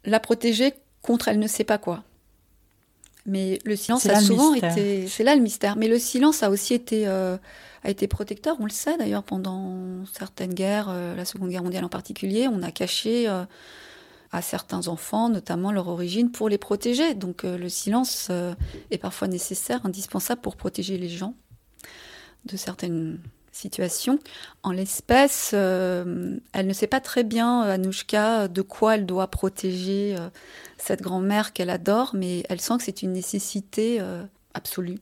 La 0.04 0.20
protéger 0.20 0.74
contre 1.02 1.28
elle 1.28 1.38
ne 1.38 1.46
sait 1.46 1.64
pas 1.64 1.78
quoi. 1.78 2.04
Mais 3.28 3.58
le 3.64 3.76
silence 3.76 4.06
a 4.06 4.20
souvent 4.20 4.54
été. 4.54 5.06
C'est 5.06 5.22
là 5.22 5.36
le 5.36 5.42
mystère. 5.42 5.76
Mais 5.76 5.88
le 5.88 5.98
silence 5.98 6.42
a 6.42 6.50
aussi 6.50 6.74
été. 6.74 7.06
Euh, 7.06 7.36
a 7.84 7.90
été 7.90 8.08
protecteur. 8.08 8.56
On 8.58 8.64
le 8.64 8.70
sait 8.70 8.96
d'ailleurs 8.96 9.22
pendant 9.22 10.04
certaines 10.12 10.52
guerres, 10.52 10.88
euh, 10.88 11.14
la 11.14 11.24
Seconde 11.24 11.50
Guerre 11.50 11.62
mondiale 11.62 11.84
en 11.84 11.88
particulier, 11.88 12.48
on 12.48 12.60
a 12.64 12.72
caché 12.72 13.28
euh, 13.28 13.44
à 14.32 14.42
certains 14.42 14.88
enfants, 14.88 15.28
notamment 15.28 15.70
leur 15.70 15.86
origine, 15.86 16.32
pour 16.32 16.48
les 16.48 16.58
protéger. 16.58 17.14
Donc 17.14 17.44
le 17.44 17.68
silence 17.68 18.32
est 18.90 18.98
parfois 18.98 19.28
nécessaire, 19.28 19.86
indispensable 19.86 20.40
pour 20.40 20.56
protéger 20.56 20.98
les 20.98 21.08
gens 21.08 21.34
de 22.46 22.56
certaines 22.56 23.20
situations. 23.58 24.18
En 24.62 24.72
l'espèce, 24.72 25.52
elle 25.52 26.40
ne 26.66 26.72
sait 26.72 26.86
pas 26.86 27.00
très 27.00 27.24
bien, 27.24 27.62
Anouchka, 27.62 28.48
de 28.48 28.62
quoi 28.62 28.94
elle 28.94 29.06
doit 29.06 29.28
protéger 29.28 30.16
cette 30.76 31.02
grand-mère 31.02 31.52
qu'elle 31.52 31.70
adore, 31.70 32.12
mais 32.14 32.44
elle 32.48 32.60
sent 32.60 32.78
que 32.78 32.84
c'est 32.84 33.02
une 33.02 33.12
nécessité 33.12 34.00
absolue. 34.54 34.98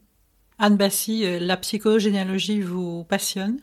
Anne 0.59 0.77
Bassi, 0.77 1.23
euh, 1.23 1.39
la 1.39 1.57
psychogénéalogie 1.57 2.61
vous 2.61 3.03
passionne? 3.03 3.59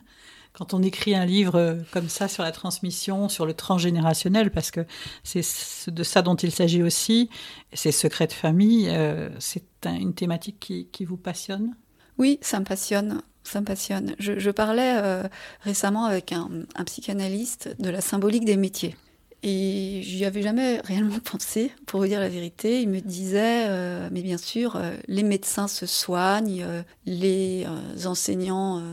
Quand 0.53 0.73
on 0.73 0.81
écrit 0.81 1.13
un 1.13 1.25
livre 1.25 1.55
euh, 1.55 1.75
comme 1.91 2.07
ça 2.07 2.29
sur 2.29 2.43
la 2.43 2.53
transmission, 2.53 3.27
sur 3.27 3.45
le 3.45 3.53
transgénérationnel, 3.53 4.51
parce 4.51 4.71
que 4.71 4.85
c'est 5.23 5.43
de 5.87 6.03
ça 6.03 6.21
dont 6.21 6.35
il 6.35 6.51
s'agit 6.51 6.83
aussi, 6.83 7.29
ces 7.73 7.91
secrets 7.91 8.27
de 8.27 8.33
famille, 8.33 8.87
euh, 8.89 9.29
c'est 9.39 9.65
une 9.85 10.13
thématique 10.13 10.59
qui, 10.91 11.05
vous 11.05 11.17
passionne? 11.17 11.75
Oui, 12.17 12.39
ça 12.41 12.59
me 12.59 12.65
passionne. 12.65 13.21
Ça 13.47 13.61
me 13.61 13.65
passionne. 13.65 14.15
Je, 14.19 14.49
parlais 14.49 14.97
euh, 14.97 15.23
récemment 15.61 16.05
avec 16.05 16.31
un, 16.31 16.49
psychanalyste 16.85 17.75
de 17.79 17.89
la 17.89 18.01
symbolique 18.01 18.45
des 18.45 18.57
métiers. 18.57 18.95
Et 19.43 20.01
je 20.03 20.15
n'y 20.17 20.25
avais 20.25 20.41
jamais 20.41 20.81
réellement 20.83 21.19
pensé, 21.19 21.71
pour 21.85 22.01
vous 22.01 22.07
dire 22.07 22.19
la 22.19 22.29
vérité. 22.29 22.81
Il 22.81 22.89
me 22.89 22.99
disait, 22.99 23.65
euh, 23.67 24.09
mais 24.11 24.21
bien 24.21 24.37
sûr, 24.37 24.75
euh, 24.75 24.95
les 25.07 25.23
médecins 25.23 25.67
se 25.67 25.85
soignent, 25.85 26.65
les 27.05 27.65
enseignants, 28.05 28.83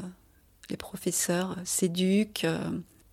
les 0.70 0.76
professeurs 0.76 1.56
s'éduquent. 1.64 2.46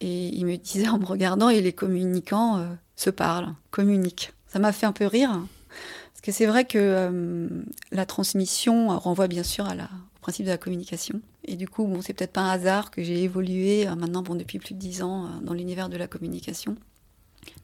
et 0.01 0.27
il 0.27 0.46
me 0.46 0.58
disait 0.58 0.89
en 0.89 1.00
me 1.00 1.05
regardant, 1.05 1.50
et 1.50 1.62
les 1.62 1.74
communicants 1.74 2.65
se 2.96 3.10
parlent, 3.10 3.53
communiquent. 3.72 4.34
Ça 4.48 4.60
m'a 4.60 4.72
fait 4.72 4.86
un 4.86 4.91
peu 4.91 5.05
rire, 5.05 5.29
parce 5.29 6.22
que 6.22 6.31
c'est 6.31 6.46
vrai 6.46 6.65
que 6.65 7.63
la 7.91 8.05
transmission 8.05 8.98
renvoie 9.00 9.27
bien 9.27 9.43
sûr 9.43 9.65
à 9.67 9.75
la, 9.75 9.89
principe 10.22 10.46
de 10.46 10.51
la 10.51 10.58
communication. 10.58 11.22
Et 11.46 11.55
du 11.55 11.67
coup, 11.67 11.86
bon, 11.86 12.01
c'est 12.01 12.13
peut-être 12.13 12.34
pas 12.34 12.41
un 12.41 12.50
hasard 12.50 12.91
que 12.91 13.01
j'ai 13.01 13.24
évolué 13.24 13.88
euh, 13.88 13.96
maintenant 13.96 14.22
bon, 14.22 14.36
depuis 14.36 14.60
plus 14.60 14.74
de 14.74 14.79
dix 14.79 15.01
ans 15.01 15.25
euh, 15.25 15.29
dans 15.41 15.53
l'univers 15.53 15.89
de 15.89 15.98
la 15.98 16.08
communication. 16.08 16.75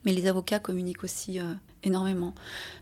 Mais 0.05 0.13
les 0.13 0.27
avocats 0.27 0.59
communiquent 0.59 1.03
aussi 1.03 1.39
euh, 1.39 1.53
énormément. 1.83 2.33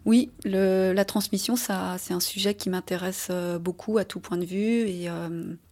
Oui, 0.06 0.32
la 0.46 1.06
transmission, 1.06 1.56
ça, 1.56 1.98
c'est 1.98 2.14
un 2.14 2.20
sujet 2.20 2.54
qui 2.54 2.70
m'intéresse 2.70 3.32
beaucoup 3.60 3.98
à 3.98 4.06
tout 4.06 4.20
point 4.20 4.38
de 4.38 4.46
vue. 4.46 4.88
Et 4.88 5.10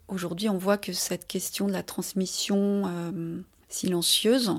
aujourd'hui, 0.08 0.50
on 0.50 0.58
voit 0.58 0.78
que 0.78 0.92
cette 0.92 1.28
question 1.28 1.68
de 1.68 1.72
la 1.72 1.84
transmission 1.84 2.92
silencieuse 3.70 4.52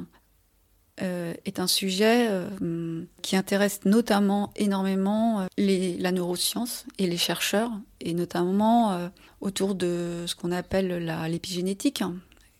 euh, 1.00 1.32
est 1.46 1.58
un 1.58 1.66
sujet 1.66 2.28
euh, 2.28 3.04
qui 3.22 3.34
intéresse 3.34 3.80
notamment 3.86 4.52
énormément 4.56 5.40
euh, 5.40 5.46
les, 5.56 5.96
la 5.96 6.12
neuroscience 6.12 6.84
et 6.98 7.06
les 7.06 7.16
chercheurs, 7.16 7.70
et 8.02 8.12
notamment 8.12 9.10
autour 9.40 9.74
de 9.74 10.24
ce 10.26 10.34
qu'on 10.34 10.52
appelle 10.52 11.06
l'épigénétique. 11.30 12.02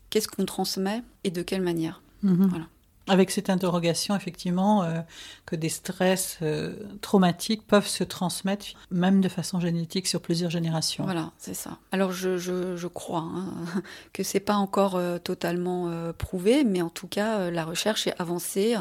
Qu'est-ce 0.09 0.29
qu'on 0.29 0.47
transmet 0.47 1.03
et 1.25 1.31
de 1.31 1.43
quelle 1.43 1.61
manière? 1.61 2.03
Mhm. 2.23 2.47
voilà. 2.47 2.67
Avec 3.13 3.31
cette 3.31 3.51
interrogation, 3.51 4.17
effectivement, 4.17 4.85
euh, 4.85 5.03
que 5.45 5.55
des 5.55 5.69
stress 5.69 6.39
euh, 6.41 6.75
traumatiques 7.03 7.67
peuvent 7.67 7.87
se 7.87 8.05
transmettre, 8.05 8.69
même 8.91 9.21
de 9.21 9.29
façon 9.29 9.61
génétique, 9.61 10.07
sur 10.07 10.23
plusieurs 10.23 10.51
générations. 10.51 11.05
Voilà, 11.05 11.31
c'est 11.37 11.53
ça. 11.53 11.77
Alors, 11.91 12.13
je, 12.13 12.87
crois 12.87 13.21
hein, 13.21 13.53
que 14.15 14.23
c'est 14.23 14.41
pas 14.41 14.55
encore 14.55 14.97
euh, 14.97 15.19
totalement 15.19 15.93
prouvé, 16.17 16.65
mais 16.65 16.81
en 16.81 16.89
tout 16.89 17.07
cas, 17.07 17.51
la 17.51 17.67
recherche 17.67 18.07
est 18.07 18.19
avancée 18.19 18.77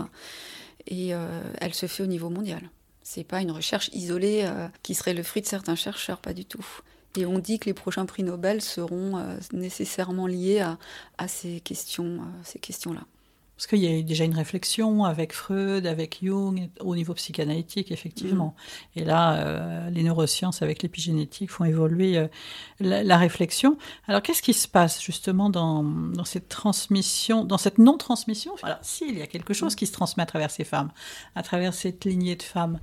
et 0.88 1.10
elle 1.10 1.74
se 1.74 1.88
fait 1.88 2.02
au 2.02 2.08
niveau 2.08 2.30
mondial. 2.30 2.62
C'est 3.04 3.26
pas 3.26 3.42
une 3.42 3.52
recherche 3.52 3.90
isolée 3.92 4.50
qui 4.82 4.96
serait 4.96 5.14
le 5.14 5.24
fruit 5.24 5.42
de 5.42 5.48
certains 5.48 5.76
chercheurs, 5.76 6.20
pas 6.20 6.32
du 6.32 6.46
tout. 6.46 6.66
Et 7.18 7.26
on 7.26 7.38
dit 7.38 7.60
que 7.60 7.66
les 7.66 7.74
prochains 7.74 8.06
prix 8.06 8.24
Nobel 8.24 8.62
seront 8.62 9.22
nécessairement 9.52 10.28
liés 10.28 10.62
à, 10.62 10.78
à 11.18 11.28
ces 11.28 11.60
questions, 11.60 12.22
ces 12.46 12.60
questions-là. 12.60 13.02
Parce 13.62 13.68
qu'il 13.68 13.84
y 13.84 13.88
a 13.88 13.96
eu 13.96 14.02
déjà 14.02 14.24
une 14.24 14.34
réflexion 14.34 15.06
avec 15.06 15.34
Freud, 15.34 15.86
avec 15.86 16.18
Jung, 16.24 16.72
au 16.80 16.96
niveau 16.96 17.14
psychanalytique, 17.14 17.92
effectivement. 17.92 18.56
Mm. 18.96 19.00
Et 19.00 19.06
là, 19.06 19.36
euh, 19.36 19.90
les 19.92 20.02
neurosciences 20.02 20.64
avec 20.64 20.82
l'épigénétique 20.82 21.52
font 21.52 21.66
évoluer 21.66 22.18
euh, 22.18 22.28
la, 22.80 23.18
réflexion. 23.20 23.78
Alors, 24.08 24.24
qu'est-ce 24.24 24.42
qui 24.42 24.56
se 24.56 24.68
passe 24.68 25.00
justement 25.00 25.52
dans, 25.52 25.84
dans 25.84 26.24
cette 26.24 26.50
transmission, 26.50 27.44
dans 27.44 27.60
cette 27.60 27.78
non-transmission? 27.78 28.56
Alors, 28.64 28.80
s'il 28.82 29.20
y 29.20 29.22
a 29.22 29.28
quelque 29.28 29.54
chose 29.54 29.76
qui 29.76 29.86
se 29.86 29.92
transmet 29.92 30.24
à 30.24 30.26
travers 30.26 30.50
ces 30.50 30.64
femmes, 30.64 30.90
à 31.36 31.44
travers 31.44 31.76
cette 31.76 32.04
lignée 32.04 32.36
de 32.36 32.42
femmes. 32.42 32.80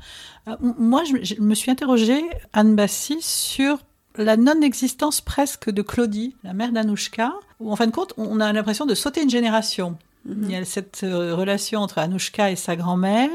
Euh, 0.47 0.55
moi, 0.61 1.03
je, 1.03 1.41
me 1.41 1.57
suis 1.57 1.73
interrogée, 1.73 2.23
Anne 2.53 2.77
Bassi, 2.77 3.19
sur 3.21 3.79
la 4.15 4.37
non-existence 4.37 5.23
presque 5.23 5.71
de 5.71 5.83
Claudie, 5.83 6.37
la 6.45 6.53
mère 6.53 6.71
d'Anouchka, 6.71 7.33
où 7.59 7.73
en 7.73 7.75
fin 7.75 7.89
de 7.89 7.93
compte, 7.93 8.15
on 8.17 8.39
a 8.39 8.53
l'impression 8.53 8.87
de 8.87 8.95
sauter 8.95 9.25
une 9.25 9.31
génération. 9.31 9.99
Il 10.29 10.51
y 10.51 10.57
a 10.57 10.65
cette 10.65 11.05
euh, 11.05 11.35
relation 11.35 11.81
entre 11.81 11.99
Anouchka 11.99 12.51
et 12.51 12.57
sa 12.57 12.77
grand-mère. 12.77 13.31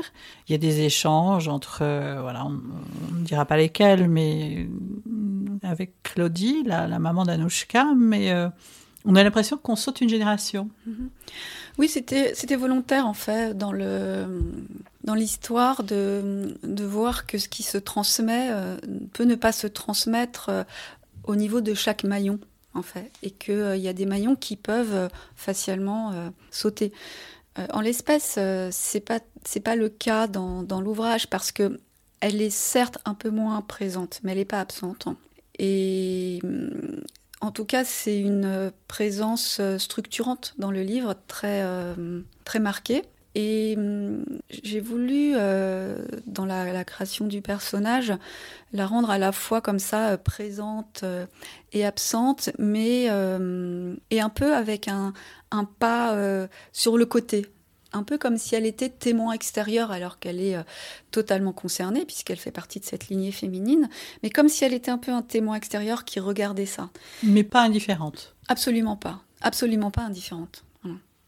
Il 0.47 0.51
y 0.51 0.55
a 0.55 0.57
des 0.57 0.81
échanges 0.81 1.47
entre, 1.47 1.79
euh, 1.81 2.19
voilà, 2.21 2.45
on 2.45 2.51
ne 2.51 3.23
dira 3.23 3.45
pas 3.45 3.57
lesquels, 3.57 4.07
mais 4.07 4.67
euh, 4.67 5.57
avec 5.63 5.93
Claudie, 6.03 6.63
la, 6.65 6.87
maman 6.99 7.23
d'Anouchka, 7.23 7.87
mais 7.97 8.33
on 9.05 9.15
a 9.15 9.23
l'impression 9.23 9.57
qu'on 9.57 9.75
saute 9.75 10.01
une 10.01 10.09
génération. 10.09 10.69
Mhm. 10.85 11.09
Oui, 11.79 11.87
c'était 11.87 12.35
c'était 12.35 12.55
volontaire 12.55 13.07
en 13.07 13.15
fait 13.15 13.57
dans 13.57 13.71
le 13.71 14.27
dans 15.03 15.15
l'histoire 15.15 15.83
de 15.83 16.55
de 16.61 16.83
voir 16.83 17.25
que 17.25 17.39
ce 17.39 17.49
qui 17.49 17.63
se 17.63 17.79
transmet 17.79 18.49
peut 19.11 19.23
ne 19.23 19.33
pas 19.33 19.51
se 19.51 19.65
transmettre 19.65 20.51
au 21.23 21.35
niveau 21.35 21.61
de 21.61 21.73
chaque 21.73 22.03
maillon 22.03 22.39
en 22.73 22.81
fait, 22.81 23.11
et 23.21 23.31
qu'il 23.31 23.53
euh, 23.55 23.77
y 23.77 23.87
a 23.87 23.93
des 23.93 24.05
maillons 24.05 24.35
qui 24.35 24.55
peuvent 24.55 24.95
euh, 24.95 25.07
facialement 25.35 26.11
euh, 26.11 26.29
sauter. 26.51 26.91
en 27.71 27.81
l'espèce, 27.81 28.39
c'est 28.71 28.99
pas 28.99 29.19
c'est 29.45 29.59
pas 29.59 29.75
le 29.75 29.89
cas 29.89 30.27
dans, 30.27 30.81
l'ouvrage 30.81 31.29
parce 31.29 31.51
que 31.51 31.79
elle 32.19 32.41
est 32.41 32.49
certes 32.49 32.97
un 33.05 33.13
peu 33.13 33.29
moins 33.29 33.61
présente, 33.61 34.21
mais 34.23 34.31
elle 34.31 34.39
n'est 34.39 34.45
pas 34.45 34.61
absente. 34.61 35.07
Et 35.59 36.41
en 37.41 37.51
tout 37.51 37.65
cas, 37.65 37.83
c'est 37.83 38.17
une 38.19 38.71
présence 38.87 39.61
structurante 39.77 40.55
dans 40.57 40.71
le 40.71 40.81
livre, 40.81 41.15
très, 41.27 41.63
très 42.43 42.59
marquée. 42.59 43.03
Et 43.35 43.73
hum, 43.77 44.23
j'ai 44.49 44.79
voulu, 44.79 45.33
euh, 45.35 45.97
dans 46.27 46.45
la, 46.45 46.83
création 46.83 47.25
du 47.25 47.41
personnage, 47.41 48.13
la 48.71 48.85
rendre 48.85 49.09
à 49.09 49.17
la 49.17 49.31
fois 49.31 49.61
comme 49.61 49.79
ça 49.79 50.09
euh, 50.09 50.17
présente 50.17 51.01
euh, 51.03 51.25
et 51.71 51.85
absente, 51.85 52.51
mais 52.59 53.05
et 53.05 54.21
un 54.21 54.29
peu 54.29 54.53
avec 54.53 54.87
un, 54.87 55.13
un 55.51 55.65
pas 55.65 56.15
sur 56.71 56.97
le 56.97 57.05
côté. 57.05 57.47
Un 57.95 58.03
peu 58.03 58.17
comme 58.17 58.37
si 58.37 58.55
elle 58.55 58.65
était 58.65 58.89
témoin 58.89 59.33
extérieur 59.33 59.91
alors 59.91 60.19
qu'elle 60.19 60.39
est 60.39 60.55
totalement 61.11 61.53
concernée 61.53 62.05
puisqu'elle 62.05 62.37
fait 62.37 62.51
partie 62.51 62.79
de 62.79 62.85
cette 62.85 63.07
lignée 63.07 63.31
féminine, 63.31 63.89
mais 64.21 64.29
comme 64.29 64.49
si 64.49 64.63
elle 64.63 64.73
était 64.73 64.91
un 64.91 64.97
peu 64.97 65.11
un 65.11 65.21
témoin 65.23 65.55
extérieur 65.55 66.05
qui 66.05 66.19
regardait 66.19 66.67
ça. 66.67 66.89
Mais 67.23 67.43
pas 67.43 67.61
indifférente. 67.61 68.35
Absolument 68.47 68.97
pas. 68.97 69.21
Absolument 69.41 69.91
pas 69.91 70.03
indifférente. 70.03 70.63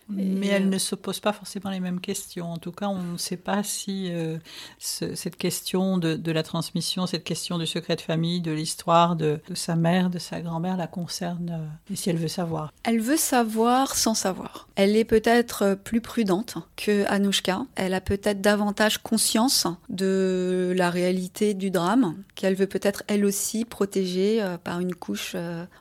Mais 0.10 0.48
elle 0.48 0.64
euh, 0.64 0.70
ne 0.70 0.78
se 0.78 0.96
pose 0.96 1.20
pas 1.20 1.34
forcément 1.34 1.70
les 1.70 1.80
mêmes 1.80 2.00
questions. 2.00 2.52
En 2.52 2.58
tout 2.58 2.72
cas, 2.72 2.88
on 2.88 3.02
ne 3.02 3.18
sait 3.18 3.38
pas 3.38 3.64
si 3.64 4.12
euh, 4.12 4.38
cette 4.78 5.36
question 5.36 5.98
de, 5.98 6.32
la 6.32 6.44
transmission, 6.44 7.08
cette 7.08 7.24
question 7.24 7.58
du 7.58 7.66
secret 7.66 7.96
de 7.96 8.02
famille, 8.02 8.42
de 8.42 8.52
l'histoire 8.52 9.16
de, 9.16 9.40
sa 9.54 9.76
mère, 9.76 10.10
de 10.10 10.20
sa 10.20 10.42
grand-mère 10.42 10.78
la 10.78 10.88
concerne 10.88 11.50
euh, 11.62 11.94
et 11.94 11.96
si 11.96 12.10
elle 12.10 12.18
veut 12.18 12.28
savoir. 12.28 12.72
Elle 12.84 13.00
veut 13.00 13.18
savoir 13.18 13.96
sans 13.96 14.14
savoir. 14.14 14.68
Elle 14.76 14.96
est 14.96 15.06
peut-être 15.06 15.78
plus 15.84 16.02
prudente 16.02 16.58
que 16.76 17.06
Anouchka. 17.08 17.66
Elle 17.76 17.94
a 17.94 18.02
peut-être 18.02 18.42
davantage 18.42 19.00
conscience 19.00 19.68
de 19.90 20.74
la 20.76 20.90
réalité 20.90 21.54
du 21.54 21.72
drame 21.72 22.16
qu'elle 22.36 22.56
veut 22.56 22.68
peut-être 22.68 23.04
elle 23.08 23.26
aussi 23.26 23.66
protéger 23.66 24.44
par 24.64 24.80
une 24.80 24.94
couche 24.94 25.36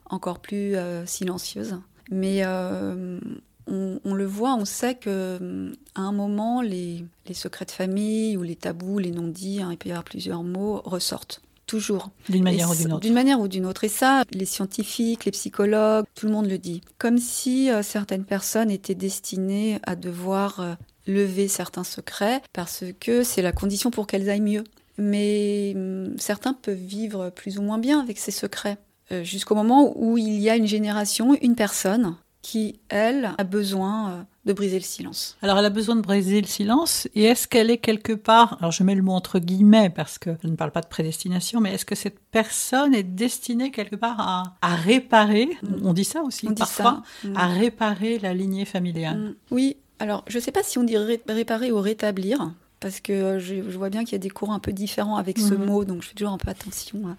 encore 0.06 0.38
plus 0.38 0.76
silencieuse. 1.06 1.78
Mais 2.10 2.44
on, 3.66 4.14
le 4.14 4.26
voit, 4.26 4.54
on 4.54 4.64
sait 4.64 4.94
que 4.94 5.72
à 5.94 6.00
un 6.00 6.12
moment, 6.12 6.60
les, 6.60 7.04
secrets 7.32 7.64
de 7.64 7.70
famille 7.70 8.36
ou 8.36 8.42
les 8.42 8.56
tabous, 8.56 8.98
les 8.98 9.10
non-dits, 9.10 9.62
hein, 9.62 9.70
il 9.72 9.78
peut 9.78 9.88
y 9.88 9.92
avoir 9.92 10.04
plusieurs 10.04 10.42
mots, 10.42 10.82
ressortent. 10.84 11.40
Toujours. 11.66 12.10
D'une 12.28 12.42
manière 12.42 12.70
ou 12.70 12.74
d'une 12.74 12.92
autre. 12.92 13.00
D'une 13.00 13.14
manière 13.14 13.40
ou 13.40 13.48
d'une 13.48 13.64
autre. 13.64 13.84
Et 13.84 13.88
ça, 13.88 14.24
les 14.32 14.44
scientifiques, 14.44 15.24
les 15.24 15.30
psychologues, 15.30 16.04
tout 16.14 16.26
le 16.26 16.32
monde 16.32 16.46
le 16.46 16.58
dit. 16.58 16.82
Comme 16.98 17.16
si 17.16 17.70
euh, 17.70 17.82
certaines 17.82 18.24
personnes 18.24 18.70
étaient 18.70 18.94
destinées 18.94 19.78
à 19.84 19.96
devoir 19.96 20.60
euh, 20.60 20.74
lever 21.06 21.48
certains 21.48 21.84
secrets 21.84 22.42
parce 22.52 22.84
que 23.00 23.22
c'est 23.22 23.40
la 23.40 23.52
condition 23.52 23.90
pour 23.90 24.06
qu'elles 24.06 24.28
aillent 24.28 24.42
mieux. 24.42 24.64
Mais 24.98 25.72
hum, 25.74 26.14
certains 26.18 26.52
peuvent 26.52 26.76
vivre 26.76 27.30
plus 27.30 27.58
ou 27.58 27.62
moins 27.62 27.78
bien 27.78 27.98
avec 27.98 28.18
ces 28.18 28.30
secrets. 28.30 28.76
Euh, 29.10 29.24
jusqu'au 29.24 29.54
moment 29.54 29.92
où 29.96 30.18
il 30.18 30.38
y 30.40 30.50
a 30.50 30.56
une 30.56 30.66
génération, 30.66 31.36
une 31.40 31.54
personne 31.54 32.16
qui, 32.44 32.78
elle, 32.90 33.30
a 33.38 33.42
besoin 33.42 34.10
euh, 34.10 34.22
de 34.44 34.52
briser 34.52 34.76
le 34.76 34.84
silence. 34.84 35.38
Alors 35.40 35.58
elle 35.58 35.64
a 35.64 35.70
besoin 35.70 35.96
de 35.96 36.02
briser 36.02 36.42
le 36.42 36.46
silence, 36.46 37.08
et 37.14 37.24
est-ce 37.24 37.48
qu'elle 37.48 37.70
est 37.70 37.78
quelque 37.78 38.12
part, 38.12 38.58
alors 38.60 38.70
je 38.70 38.84
mets 38.84 38.94
le 38.94 39.00
mot 39.00 39.12
entre 39.12 39.38
guillemets 39.38 39.88
parce 39.88 40.18
que 40.18 40.36
je 40.42 40.48
ne 40.48 40.54
parle 40.54 40.70
pas 40.70 40.82
de 40.82 40.86
prédestination, 40.86 41.62
mais 41.62 41.72
est-ce 41.72 41.86
que 41.86 41.94
cette 41.94 42.18
personne 42.30 42.94
est 42.94 43.02
destinée 43.02 43.70
quelque 43.70 43.96
part 43.96 44.20
à, 44.60 44.74
réparer, 44.76 45.48
on 45.82 45.94
dit 45.94 46.04
ça 46.04 46.22
aussi 46.22 46.46
parfois, 46.48 47.02
mm. 47.24 47.34
à 47.34 47.46
réparer 47.46 48.18
la 48.18 48.34
lignée 48.34 48.66
familiale 48.66 49.18
mm. 49.18 49.34
Oui, 49.50 49.78
alors 49.98 50.22
je 50.28 50.36
ne 50.36 50.42
sais 50.42 50.52
pas 50.52 50.62
si 50.62 50.76
on 50.76 50.84
dit 50.84 50.98
réparer 50.98 51.72
ou 51.72 51.80
rétablir, 51.80 52.52
parce 52.84 53.00
que 53.00 53.14
euh, 53.14 53.38
je, 53.38 53.62
vois 53.62 53.88
bien 53.88 54.04
qu'il 54.04 54.12
y 54.12 54.16
a 54.16 54.18
des 54.18 54.28
cours 54.28 54.52
un 54.52 54.58
peu 54.58 54.70
différents 54.70 55.16
avec 55.16 55.38
ce 55.38 55.54
mhm. 55.54 55.64
mot, 55.64 55.84
donc 55.86 56.02
je 56.02 56.08
fais 56.08 56.14
toujours 56.14 56.34
un 56.34 56.38
peu 56.38 56.50
attention 56.50 56.98
euh, 57.06 57.12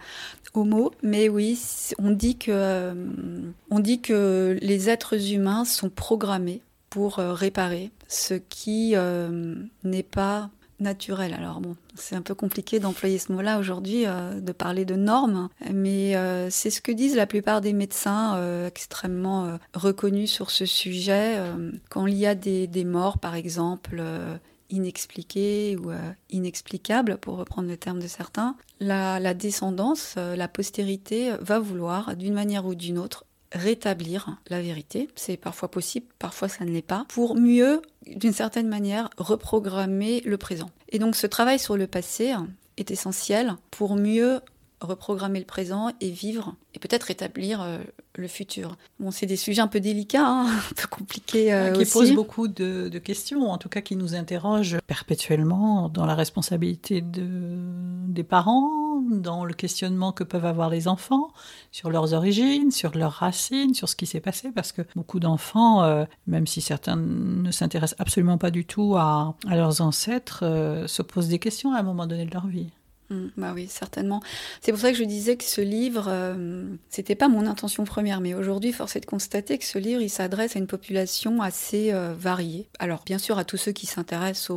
aux 0.54 0.64
mots. 0.64 0.92
Mais 1.02 1.28
oui, 1.28 1.60
on 1.98 2.12
dit 2.12 2.38
que, 2.38 2.52
euh, 2.52 2.94
on 3.72 3.80
dit 3.80 4.00
que 4.00 4.60
les 4.62 4.92
êtres 4.92 5.32
humains 5.34 5.66
sont 5.66 5.90
programmés 5.90 6.62
pour 6.92 7.16
réparer 7.16 7.90
ce 8.08 8.36
qui 8.36 8.94
n'est 9.84 10.04
pas 10.04 10.52
naturel. 10.80 11.34
Alors 11.34 11.62
bon, 11.62 11.76
c'est 11.96 12.16
un 12.16 12.22
peu 12.22 12.36
compliqué 12.36 12.80
d'employer 12.80 13.18
ce 13.18 13.32
mot-là 13.32 13.60
aujourd'hui, 13.60 14.06
euh, 14.06 14.40
de 14.40 14.52
parler 14.52 14.86
de 14.86 14.96
normes, 14.96 15.50
mais 15.72 16.16
euh, 16.16 16.50
c'est 16.50 16.70
ce 16.70 16.82
que 16.82 16.92
disent 16.92 17.16
la 17.16 17.28
plupart 17.28 17.62
des 17.62 17.74
médecins 17.74 18.36
euh, 18.36 18.68
extrêmement 18.68 19.58
reconnus 19.74 20.32
sur 20.32 20.52
ce 20.52 20.66
sujet. 20.66 21.40
quand 21.90 22.08
il 22.08 22.16
y 22.16 22.26
a 22.26 22.36
des, 22.36 22.68
des 22.68 22.84
morts, 22.84 23.18
par 23.18 23.36
exemple, 23.36 24.04
inexpliquées 24.70 25.78
ou 25.78 25.92
inexplicables, 26.30 27.18
pour 27.18 27.38
reprendre 27.38 27.70
le 27.70 27.78
terme 27.78 28.00
de 28.00 28.08
certains, 28.08 28.56
la, 28.80 29.20
la 29.20 29.34
descendance, 29.34 30.16
la 30.16 30.48
postérité 30.48 31.32
va 31.40 31.60
vouloir, 31.60 32.16
d'une 32.16 32.34
manière 32.34 32.66
ou 32.66 32.76
d'une 32.76 32.98
autre, 32.98 33.26
rétablir 33.52 34.38
la 34.50 34.62
vérité. 34.62 35.08
C'est 35.16 35.38
parfois 35.38 35.70
possible, 35.70 36.08
parfois 36.20 36.50
ça 36.50 36.66
ne 36.66 36.72
l'est 36.72 36.82
pas, 36.82 37.06
pour 37.10 37.36
mieux, 37.36 37.82
d'une 38.08 38.34
certaine 38.34 38.68
manière, 38.68 39.10
reprogrammer 39.18 40.22
le 40.26 40.38
présent. 40.38 40.70
Et 40.90 41.00
donc 41.00 41.16
ce 41.16 41.28
travail 41.28 41.60
sur 41.60 41.78
le 41.78 41.88
passé 41.88 42.34
est 42.78 42.92
essentiel 42.92 43.56
pour 43.72 43.96
mieux 43.96 44.42
reprogrammer 44.82 45.40
le 45.40 45.46
présent 45.46 45.92
et 46.02 46.10
vivre 46.10 46.56
et 46.74 46.80
peut-être 46.80 47.04
rétablir 47.04 47.62
euh, 47.62 47.80
le 48.16 48.28
futur. 48.28 48.76
Bon, 49.00 49.12
c'est 49.12 49.26
des 49.26 49.38
sujets 49.38 49.62
un 49.62 49.68
peu 49.68 49.80
délicats, 49.80 50.28
hein, 50.28 50.48
un 50.72 50.74
peu 50.76 50.88
compliqués 50.88 51.54
euh, 51.54 51.72
qui 51.72 51.86
posent 51.86 52.14
beaucoup 52.14 52.48
de, 52.48 52.90
questions, 53.00 53.50
en 53.50 53.58
tout 53.58 53.70
cas 53.70 53.82
qui 53.82 53.96
nous 53.96 54.16
interrogent 54.16 54.78
perpétuellement 54.88 55.90
dans 55.90 56.06
la 56.06 56.16
responsabilité 56.16 57.02
de, 57.02 57.26
des 58.08 58.24
parents, 58.24 59.02
dans 59.02 59.46
le 59.46 59.54
questionnement 59.54 60.12
que 60.12 60.24
peuvent 60.24 60.46
avoir 60.46 60.70
les 60.70 60.88
enfants 60.88 61.32
sur 61.72 61.90
leurs 61.90 62.14
origines, 62.14 62.72
sur 62.72 62.96
leurs 62.98 63.14
racines, 63.14 63.74
sur 63.74 63.88
ce 63.88 63.96
qui 63.96 64.06
s'est 64.06 64.22
passé, 64.22 64.52
parce 64.52 64.72
que 64.72 64.82
beaucoup 64.96 65.20
d'enfants, 65.20 65.84
euh, 65.84 66.06
même 66.28 66.48
si 66.48 66.62
certains 66.62 66.96
ne 66.98 67.52
s'intéressent 67.52 68.00
absolument 68.00 68.38
pas 68.38 68.52
du 68.52 68.66
tout 68.66 68.96
à, 68.98 69.36
à 69.48 69.56
leurs 69.56 69.82
ancêtres, 69.82 70.44
se 70.88 71.02
posent 71.02 71.28
des 71.28 71.40
questions 71.40 71.74
à 71.74 71.80
un 71.80 71.84
moment 71.84 72.08
donné 72.08 72.26
de 72.26 72.34
leur 72.34 72.48
vie. 72.48 72.70
Mm, 73.10 73.28
bah 73.38 73.52
oui, 73.54 73.68
certainement. 73.68 74.22
C'est 74.62 74.72
pour 74.72 74.82
ça 74.82 74.92
que 74.92 74.98
je 74.98 75.04
disais 75.04 75.38
que 75.38 75.44
ce 75.44 75.62
livre, 75.62 76.06
euh, 76.08 76.66
c'était 76.90 77.16
pas 77.16 77.28
mon 77.28 77.46
intention 77.46 77.84
première, 77.84 78.20
mais 78.20 78.34
aujourd'hui, 78.34 78.74
force 78.74 78.96
est 78.96 79.02
de 79.02 79.06
constater 79.06 79.58
que 79.58 79.66
ce 79.66 79.78
livre, 79.78 80.02
il 80.02 80.10
s'adresse 80.10 80.56
à 80.56 80.60
une 80.60 80.68
population 80.68 81.42
assez 81.42 81.94
euh, 81.94 82.14
variée. 82.18 82.68
Alors, 82.80 83.04
bien 83.06 83.18
sûr, 83.18 83.38
à 83.38 83.46
tous 83.46 83.58
ceux 83.58 83.72
qui 83.72 83.86
s'intéressent 83.86 84.52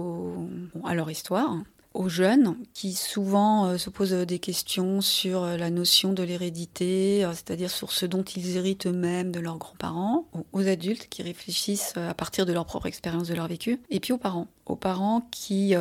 à 0.84 0.94
leur 0.94 1.10
histoire, 1.10 1.58
aux 1.94 2.08
jeunes 2.08 2.56
qui 2.74 2.92
souvent 2.92 3.66
euh, 3.66 3.78
se 3.78 3.90
posent 3.90 4.12
des 4.12 4.38
questions 4.38 5.00
sur 5.00 5.42
euh, 5.42 5.56
la 5.56 5.70
notion 5.70 6.12
de 6.12 6.22
l'hérédité, 6.22 7.24
euh, 7.24 7.32
c'est-à-dire 7.32 7.70
sur 7.70 7.92
ce 7.92 8.06
dont 8.06 8.22
ils 8.22 8.56
héritent 8.56 8.86
eux-mêmes 8.86 9.32
de 9.32 9.40
leurs 9.40 9.58
grands-parents, 9.58 10.28
aux 10.52 10.68
adultes 10.68 11.08
qui 11.08 11.22
réfléchissent 11.22 11.96
à 11.96 12.14
partir 12.14 12.46
de 12.46 12.52
leur 12.52 12.66
propre 12.66 12.86
expérience 12.86 13.28
de 13.28 13.34
leur 13.34 13.48
vécu, 13.48 13.80
et 13.90 14.00
puis 14.00 14.12
aux 14.12 14.18
parents, 14.18 14.48
aux 14.66 14.76
parents 14.76 15.26
qui 15.30 15.74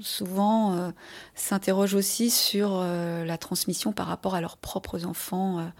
souvent 0.00 0.92
s'interrogent 1.34 1.94
aussi 1.94 2.30
sur 2.30 2.80
la 2.80 3.38
transmission 3.38 3.92
par 3.92 4.06
rapport 4.06 4.34
à 4.34 4.40
leurs 4.40 4.56
propres 4.56 5.04
enfants 5.04 5.70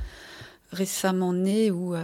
récemment 0.73 1.33
nés 1.33 1.71
ou 1.71 1.95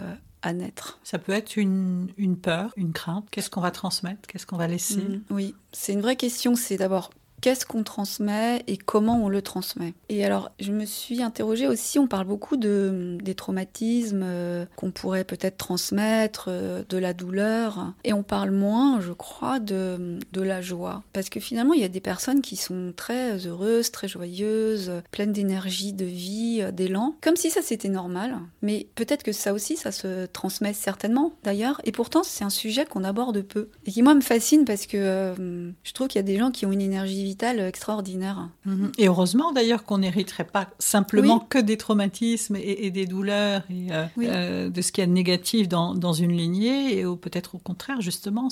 à 0.43 0.53
naître. 0.53 0.99
Ça 1.05 1.19
peut 1.19 1.33
être 1.33 1.57
une, 1.57 2.09
une 2.17 2.37
peur, 2.37 2.73
une 2.77 2.93
crainte. 2.93 3.27
Qu'est-ce 3.31 3.51
qu'on 3.51 3.61
va 3.61 3.71
transmettre? 3.71 4.27
Qu'est-ce 4.27 4.47
qu'on 4.47 4.57
va 4.59 4.67
laisser? 4.67 5.01
Mmh, 5.01 5.23
Oui, 5.31 5.55
c'est 5.73 5.93
une 5.93 6.03
vraie 6.03 6.17
question. 6.17 6.55
C'est 6.55 6.77
d'abord 6.77 7.11
qu'est-ce 7.45 7.67
qu'on 7.67 7.83
transmet 7.83 8.65
et 8.69 8.79
comment 8.79 9.23
on 9.23 9.29
le 9.29 9.43
transmet. 9.43 9.93
Et 10.09 10.25
alors, 10.25 10.51
je 10.61 10.73
me 10.73 10.87
suis 10.87 11.23
interrogée 11.23 11.69
aussi, 11.69 11.99
on 11.99 12.07
parle 12.07 12.27
beaucoup 12.27 12.57
de, 12.57 13.19
des 13.23 13.35
traumatismes 13.35 14.23
euh, 14.25 14.65
qu'on 14.77 14.91
pourrait 14.91 15.25
peut-être 15.25 15.59
transmettre, 15.59 16.47
euh, 16.49 16.85
de 16.89 16.97
la 16.97 17.13
douleur, 17.13 17.93
et 18.03 18.15
on 18.15 18.23
parle 18.23 18.51
moins, 18.51 18.99
je 19.03 19.13
crois, 19.13 19.61
de, 19.61 20.19
de 20.33 20.41
la 20.41 20.63
joie. 20.63 21.03
Parce 21.13 21.29
que 21.29 21.39
finalement, 21.39 21.75
il 21.75 21.83
y 21.83 21.85
a 21.85 21.89
des 21.89 22.01
personnes 22.01 22.41
qui 22.41 22.57
sont 22.57 22.95
très 22.97 23.47
heureuses, 23.47 23.91
très 23.91 24.09
joyeuses, 24.09 24.91
pleines 25.11 25.33
d'énergie, 25.33 25.93
de 25.93 26.07
vie, 26.07 26.61
euh, 26.63 26.71
d'élan, 26.71 27.15
comme 27.21 27.37
si 27.37 27.51
ça 27.51 27.61
c'était 27.61 27.91
normal. 27.91 28.39
Mais 28.63 28.87
peut-être 28.95 29.23
que 29.23 29.33
ça 29.33 29.53
aussi, 29.53 29.77
ça 29.77 29.93
se 29.93 30.25
transmet 30.25 30.73
certainement 30.73 31.35
d'ailleurs, 31.43 31.83
et 31.85 31.93
pourtant 31.93 32.23
c'est 32.23 32.45
un 32.45 32.49
sujet 32.49 32.87
qu'on 32.87 33.05
aborde 33.05 33.43
peu. 33.43 33.69
Et 33.85 33.91
qui 33.91 34.03
moi 34.03 34.15
me 34.15 34.23
fascine 34.23 34.65
parce 34.65 34.87
que 34.87 35.35
je 35.83 35.93
trouve 35.93 36.09
qu'il 36.09 36.19
y 36.19 36.25
a 36.25 36.27
des 36.27 36.39
gens 36.39 36.51
qui 36.51 36.65
ont 36.65 36.73
une 36.73 36.81
énergie 36.81 37.34
extraordinaire. 37.43 38.49
Mhm. 38.65 38.93
Et 38.99 39.09
heureusement 39.09 39.53
d'ailleurs 39.53 39.85
qu'on 39.85 39.99
n'hériterait 39.99 40.45
pas 40.45 40.69
simplement 40.79 41.41
que 41.41 41.59
des 41.59 41.77
traumatismes 41.77 42.57
et, 42.57 42.91
des 42.91 43.07
douleurs 43.07 43.63
et 43.71 43.93
euh, 43.93 44.05
euh, 44.19 44.71
de 44.71 44.83
ce 44.83 44.93
qu'il 44.93 45.03
y 45.03 45.05
a 45.05 45.07
de 45.07 45.13
négatif 45.13 45.69
dans, 45.69 45.95
dans 45.95 46.13
une 46.13 46.33
lignée, 46.33 46.99
et 46.99 47.05
peut-être 47.17 47.55
au 47.55 47.59
contraire 47.59 48.01
justement 48.01 48.49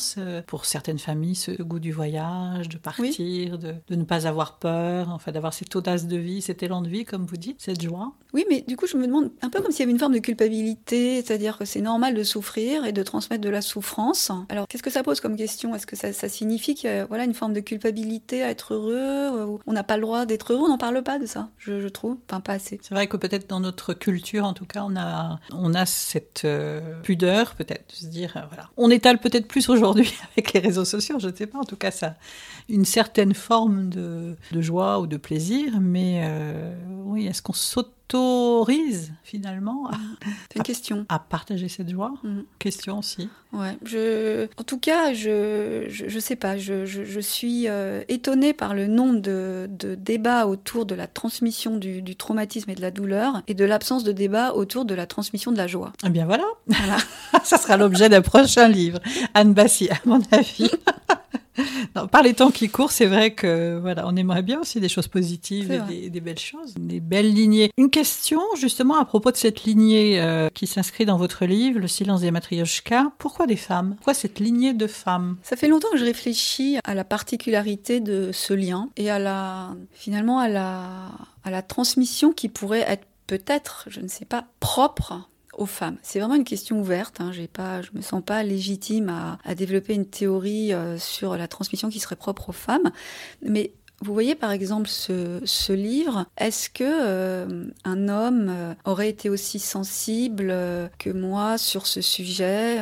pour 0.47 0.65
certaines 0.65 0.99
familles 0.99 1.35
ce 1.35 1.63
goût 1.63 1.79
du 1.79 1.93
voyage, 1.93 2.69
de 2.69 2.79
partir, 2.79 3.59
de, 3.59 3.75
de, 3.89 3.97
ne 3.97 4.05
pas 4.05 4.27
avoir 4.27 4.59
peur, 4.59 5.11
enfin 5.11 5.33
d'avoir 5.33 5.55
cette 5.55 5.75
audace 5.77 6.07
de 6.07 6.17
vie, 6.17 6.43
cet 6.43 6.63
élan 6.63 6.83
de 6.83 6.89
vie 6.89 7.05
comme 7.05 7.27
vous 7.27 7.37
dites, 7.37 7.61
cette 7.61 7.83
joie. 7.83 8.13
Oui, 8.33 8.45
mais 8.49 8.65
du 8.67 8.77
coup 8.77 8.87
je 8.87 8.97
me 8.97 9.07
demande 9.07 9.31
un 9.43 9.51
peu 9.51 9.61
comme 9.61 9.71
s'il 9.71 9.81
y 9.81 9.83
avait 9.85 9.93
une 9.93 9.99
forme 9.99 10.15
de 10.15 10.19
culpabilité, 10.19 11.23
c'est-à-dire 11.23 11.59
que 11.59 11.65
c'est 11.65 11.81
normal 11.81 12.15
de 12.15 12.23
souffrir 12.23 12.85
et 12.85 12.93
de 12.93 13.03
transmettre 13.03 13.43
de 13.43 13.51
la 13.51 13.63
souffrance. 13.63 14.31
Alors 14.49 14.67
qu'est-ce 14.69 14.83
que 14.83 14.91
ça 14.91 15.03
pose 15.03 15.21
comme 15.21 15.37
question? 15.37 15.75
Est-ce 15.75 15.87
que 15.87 15.97
ça, 15.97 16.13
ça 16.13 16.29
signifie 16.29 16.75
qu'il 16.75 16.91
y 16.91 16.93
a 16.93 17.05
voilà, 17.07 17.25
une 17.25 17.35
forme 17.35 17.53
de 17.53 17.61
culpabilité 17.61 18.43
à 18.43 18.51
être 18.51 18.62
heureux, 18.71 18.95
euh, 18.95 19.59
on 19.67 19.73
n'a 19.73 19.83
pas 19.83 19.97
le 19.97 20.03
droit 20.03 20.27
d'être 20.27 20.53
heureux, 20.53 20.67
on 20.67 20.69
n'en 20.69 20.79
parle 20.79 21.03
pas 21.03 21.19
de 21.19 21.27
ça, 21.27 21.49
je, 21.59 21.89
trouve, 21.89 22.19
enfin 22.29 22.41
pas 22.41 22.55
assez. 22.55 22.79
C'est 22.83 22.95
vrai 22.95 23.07
que 23.07 23.17
peut-être 23.17 23.49
dans 23.49 23.61
notre 23.61 23.95
culture, 23.95 24.45
en 24.45 24.53
tout 24.53 24.65
cas, 24.67 24.85
on 24.87 24.97
a, 24.97 25.39
on 25.53 25.75
a 25.75 25.87
cette 25.87 26.43
euh, 26.45 27.01
pudeur, 27.03 27.55
peut-être, 27.55 27.91
de 27.91 27.95
se 27.95 28.07
dire, 28.07 28.37
euh, 28.37 28.43
voilà. 28.49 28.71
On 28.77 28.91
étale 28.91 29.19
peut-être 29.19 29.49
plus 29.49 29.69
aujourd'hui 29.69 30.13
avec 30.33 30.53
les 30.53 30.61
réseaux 30.61 30.85
sociaux, 30.85 31.19
je 31.19 31.29
ne 31.29 31.35
sais 31.35 31.47
pas, 31.47 31.59
en 31.59 31.65
tout 31.65 31.77
cas, 31.77 31.91
ça, 31.91 32.15
une 32.69 32.85
certaine 32.85 33.35
forme 33.35 33.89
de, 33.89 34.37
joie 34.53 35.01
ou 35.01 35.07
de 35.07 35.17
plaisir, 35.17 35.81
mais 35.81 36.31
oui, 37.05 37.27
est-ce 37.27 37.43
qu'on 37.43 37.53
saute 37.53 37.91
autorise 38.15 39.13
finalement 39.25 39.89
à, 39.89 39.97
une 40.57 40.63
question. 40.63 41.07
à 41.09 41.19
partager 41.19 41.69
cette 41.69 41.91
joie? 41.91 42.13
Mm. 42.23 42.41
Question 42.59 42.99
aussi. 42.99 43.29
Ouais, 43.53 43.77
je, 43.85 44.47
en 44.57 44.63
tout 44.63 44.79
cas, 44.79 45.13
je, 45.13 45.87
je, 45.89 46.19
sais 46.19 46.37
pas, 46.37 46.57
je, 46.57 46.87
je, 46.87 47.21
suis 47.21 47.69
euh, 47.69 48.03
étonnée 48.09 48.55
par 48.55 48.75
le 48.75 48.87
nombre 48.87 49.21
de, 49.21 49.69
de, 49.71 49.95
débats 49.95 50.47
autour 50.47 50.87
de 50.87 50.95
la 50.95 51.07
transmission 51.07 51.77
du, 51.77 52.01
du, 52.01 52.17
traumatisme 52.17 52.71
et 52.71 52.75
de 52.75 52.81
la 52.81 52.91
douleur 52.91 53.43
et 53.49 53.55
de 53.55 53.65
l'absence 53.65 54.05
de 54.05 54.13
débat 54.13 54.55
autour 54.55 54.85
de 54.85 54.95
la 54.95 55.07
transmission 55.07 55.53
de 55.53 55.59
la 55.59 55.67
joie. 55.67 55.93
Eh 56.07 56.11
bien 56.11 56.25
voilà, 56.25 56.47
voilà. 56.67 56.97
ça 57.45 57.59
sera 57.59 57.77
l'objet 57.77 58.09
d'un 58.09 58.23
prochain 58.23 58.69
livre. 58.69 59.01
Anne 59.35 59.53
Bassi, 59.53 59.91
à 59.91 59.97
mon 60.07 60.21
avis. 60.31 60.71
non, 61.97 62.07
par 62.07 62.23
les 62.23 62.35
temps 62.35 62.51
qui 62.51 62.69
courent, 62.69 62.93
c'est 62.93 63.07
vrai 63.07 63.35
que 63.35 63.79
voilà, 63.81 64.07
on 64.07 64.17
aimerait 64.17 64.43
bien 64.43 64.61
aussi 64.61 64.81
des 64.81 64.89
choses 64.89 65.09
positives 65.09 65.71
et 65.91 66.09
des, 66.09 66.21
belles 66.21 66.39
choses, 66.39 66.75
des 66.79 67.01
belles 67.01 67.33
lignées. 67.33 67.71
Une 67.77 67.91
question 67.91 68.41
justement 68.59 68.99
à 68.99 69.05
propos 69.05 69.31
de 69.31 69.37
cette 69.37 69.65
lignée 69.65 70.21
euh, 70.21 70.49
qui 70.55 70.67
s'inscrit 70.67 71.05
dans 71.05 71.17
votre 71.17 71.45
livre, 71.45 71.79
Le 71.79 71.89
silence 71.89 72.23
des 72.23 72.31
matrioshkas. 72.31 73.13
Pourquoi 73.19 73.47
des 73.47 73.57
femmes? 73.57 73.95
Pourquoi 73.97 74.15
cette 74.15 74.41
lignée 74.41 74.73
de 74.73 74.87
femmes? 74.87 75.37
Ça 75.43 75.57
fait 75.57 75.69
longtemps 75.69 75.91
que 75.93 75.99
je 75.99 76.05
réfléchis 76.05 76.79
à 76.85 76.95
la 76.95 77.05
particularité 77.05 78.01
de 78.01 78.31
ce 78.33 78.55
lien 78.55 78.89
et 78.97 79.11
à 79.11 79.19
la 79.19 79.71
finalement 79.93 80.39
à 80.39 80.49
la 80.49 81.11
à 81.45 81.51
la 81.51 81.63
transmission 81.63 82.33
qui 82.33 82.49
pourrait 82.49 82.85
être 82.87 83.07
peut-être, 83.27 83.85
je 83.89 84.01
ne 84.01 84.09
sais 84.09 84.25
pas, 84.25 84.45
propre 84.61 85.29
aux 85.53 85.67
femmes. 85.67 85.97
C'est 86.03 86.19
vraiment 86.19 86.35
une 86.35 86.45
question 86.45 86.81
ouverte. 86.81 87.21
Hein. 87.21 87.33
J'ai 87.33 87.49
pas, 87.49 87.83
je 87.83 87.91
me 87.95 88.01
sens 88.01 88.23
pas 88.25 88.43
légitime 88.43 89.11
à, 89.45 89.55
développer 89.55 89.95
une 89.95 90.07
théorie 90.07 90.73
euh, 90.73 90.99
sur 90.99 91.37
la 91.37 91.49
transmission 91.49 91.89
qui 91.89 92.01
serait 92.01 92.17
propre 92.17 92.51
aux 92.51 92.53
femmes, 92.53 92.91
mais 93.43 93.73
vous 94.03 94.13
voyez 94.13 94.35
par 94.35 94.51
exemple 94.51 94.89
ce, 94.89 95.41
ce 95.45 95.73
livre, 95.73 96.27
est-ce 96.37 96.69
que 96.69 96.83
euh, 96.83 97.67
un 97.85 98.09
homme 98.09 98.49
euh, 98.51 98.75
aurait 98.85 99.09
été 99.09 99.31
aussi 99.31 99.61
sensible 99.61 100.49
euh, 100.51 100.89
que 100.99 101.11
moi 101.11 101.57
sur 101.57 101.87
ce 101.87 102.01
sujet 102.01 102.81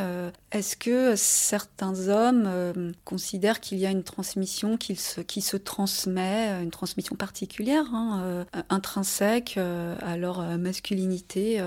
Est-ce 0.50 0.76
que 0.76 1.14
certains 1.16 2.08
hommes 2.08 2.92
considèrent 3.04 3.60
qu'il 3.60 3.78
y 3.78 3.86
a 3.86 3.90
une 3.90 4.02
transmission 4.02 4.78
qui 4.78 4.96
se, 4.96 5.20
qui 5.20 5.42
se 5.42 5.58
transmet, 5.58 6.62
une 6.62 6.70
transmission 6.70 7.16
particulière, 7.16 7.84
hein, 7.92 8.46
intrinsèque 8.68 9.58
à 9.58 10.16
leur 10.16 10.42
masculinité 10.58 11.60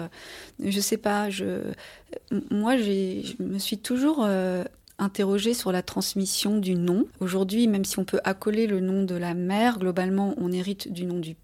Je 0.60 0.80
sais 0.80 0.98
pas. 0.98 1.30
Je, 1.30 1.62
moi, 2.52 2.78
je 2.78 3.42
me 3.42 3.60
suis 3.60 3.78
toujours 3.78 4.28
interroger 5.00 5.54
sur 5.54 5.72
la 5.72 5.82
transmission 5.82 6.58
du 6.58 6.76
nom. 6.76 7.06
Aujourd'hui, 7.20 7.68
même 7.68 7.86
si 7.86 8.00
on 8.00 8.06
peut 8.06 8.20
accoler 8.24 8.68
le 8.68 8.80
nom 8.80 9.04
de 9.04 9.16
la 9.16 9.34
mère, 9.34 9.80
globalement, 9.80 10.34
on 10.38 10.52
hérite 10.52 10.92
du 10.92 11.06
nom 11.06 11.20
du 11.20 11.36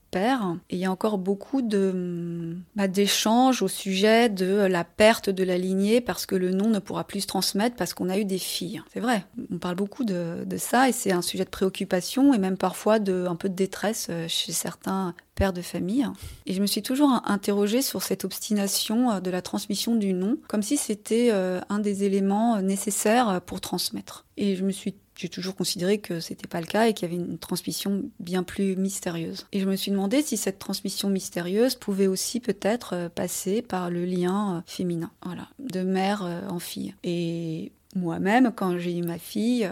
Et 0.69 0.75
il 0.75 0.79
y 0.79 0.85
a 0.85 0.91
encore 0.91 1.17
beaucoup 1.17 1.61
bah, 1.61 2.87
d'échanges 2.87 3.61
au 3.61 3.67
sujet 3.67 4.29
de 4.29 4.67
la 4.69 4.83
perte 4.83 5.29
de 5.29 5.43
la 5.43 5.57
lignée 5.57 6.01
parce 6.01 6.25
que 6.25 6.35
le 6.35 6.51
nom 6.51 6.69
ne 6.69 6.79
pourra 6.79 7.03
plus 7.03 7.21
se 7.21 7.27
transmettre 7.27 7.75
parce 7.75 7.93
qu'on 7.93 8.09
a 8.09 8.17
eu 8.17 8.25
des 8.25 8.39
filles. 8.39 8.81
C'est 8.93 8.99
vrai, 8.99 9.25
on 9.51 9.57
parle 9.57 9.75
beaucoup 9.75 10.03
de, 10.03 10.43
de 10.45 10.57
ça 10.57 10.89
et 10.89 10.91
c'est 10.91 11.11
un 11.11 11.21
sujet 11.21 11.45
de 11.45 11.49
préoccupation 11.49 12.33
et 12.33 12.37
même 12.37 12.57
parfois 12.57 12.99
de 12.99 13.25
un 13.27 13.35
peu 13.35 13.49
de 13.49 13.55
détresse 13.55 14.07
euh, 14.09 14.25
chez 14.27 14.51
certains 14.51 15.13
pères 15.35 15.53
de 15.53 15.61
famille. 15.61 16.07
Et 16.45 16.53
je 16.53 16.61
me 16.61 16.67
suis 16.67 16.81
toujours 16.81 17.21
interrogée 17.25 17.81
sur 17.81 18.01
cette 18.01 18.25
obstination 18.25 19.11
euh, 19.11 19.19
de 19.19 19.29
la 19.29 19.41
transmission 19.41 19.95
du 19.95 20.13
nom, 20.13 20.37
comme 20.47 20.63
si 20.63 20.77
c'était 20.77 21.29
euh, 21.31 21.61
un 21.69 21.79
des 21.79 22.03
éléments 22.03 22.61
nécessaires 22.61 23.41
pour 23.45 23.61
transmettre. 23.61 24.25
Et 24.37 24.55
je 24.55 24.63
me 24.63 24.71
suis 24.71 24.95
j'ai 25.19 25.27
toujours 25.27 25.53
considéré 25.53 25.97
que 25.97 26.21
c'était 26.21 26.47
pas 26.47 26.61
le 26.61 26.65
cas 26.65 26.87
et 26.87 26.93
qu'il 26.93 27.09
y 27.09 27.13
avait 27.13 27.21
une 27.21 27.37
transmission 27.37 28.09
bien 28.21 28.43
plus 28.43 28.77
mystérieuse. 28.77 29.47
Et 29.51 29.59
je 29.59 29.65
me 29.65 29.75
suis 29.75 29.91
demandé 29.91 30.21
si 30.21 30.37
cette 30.37 30.59
transmission 30.59 31.09
mystérieuse 31.09 31.75
pouvait 31.75 32.07
aussi 32.07 32.39
peut-être 32.39 32.93
euh, 32.93 33.09
passer 33.09 33.61
par 33.61 33.89
le 33.89 34.05
lien 34.05 34.55
euh, 34.55 34.61
féminin, 34.65 35.11
voilà, 35.23 35.49
de 35.59 35.81
mère 35.81 36.23
en 36.47 36.59
fille. 36.59 36.95
Et 37.03 37.73
moi-même, 37.95 38.51
quand 38.55 38.77
j'ai 38.77 38.97
eu 38.97 39.01
ma 39.01 39.17
fille, 39.17 39.69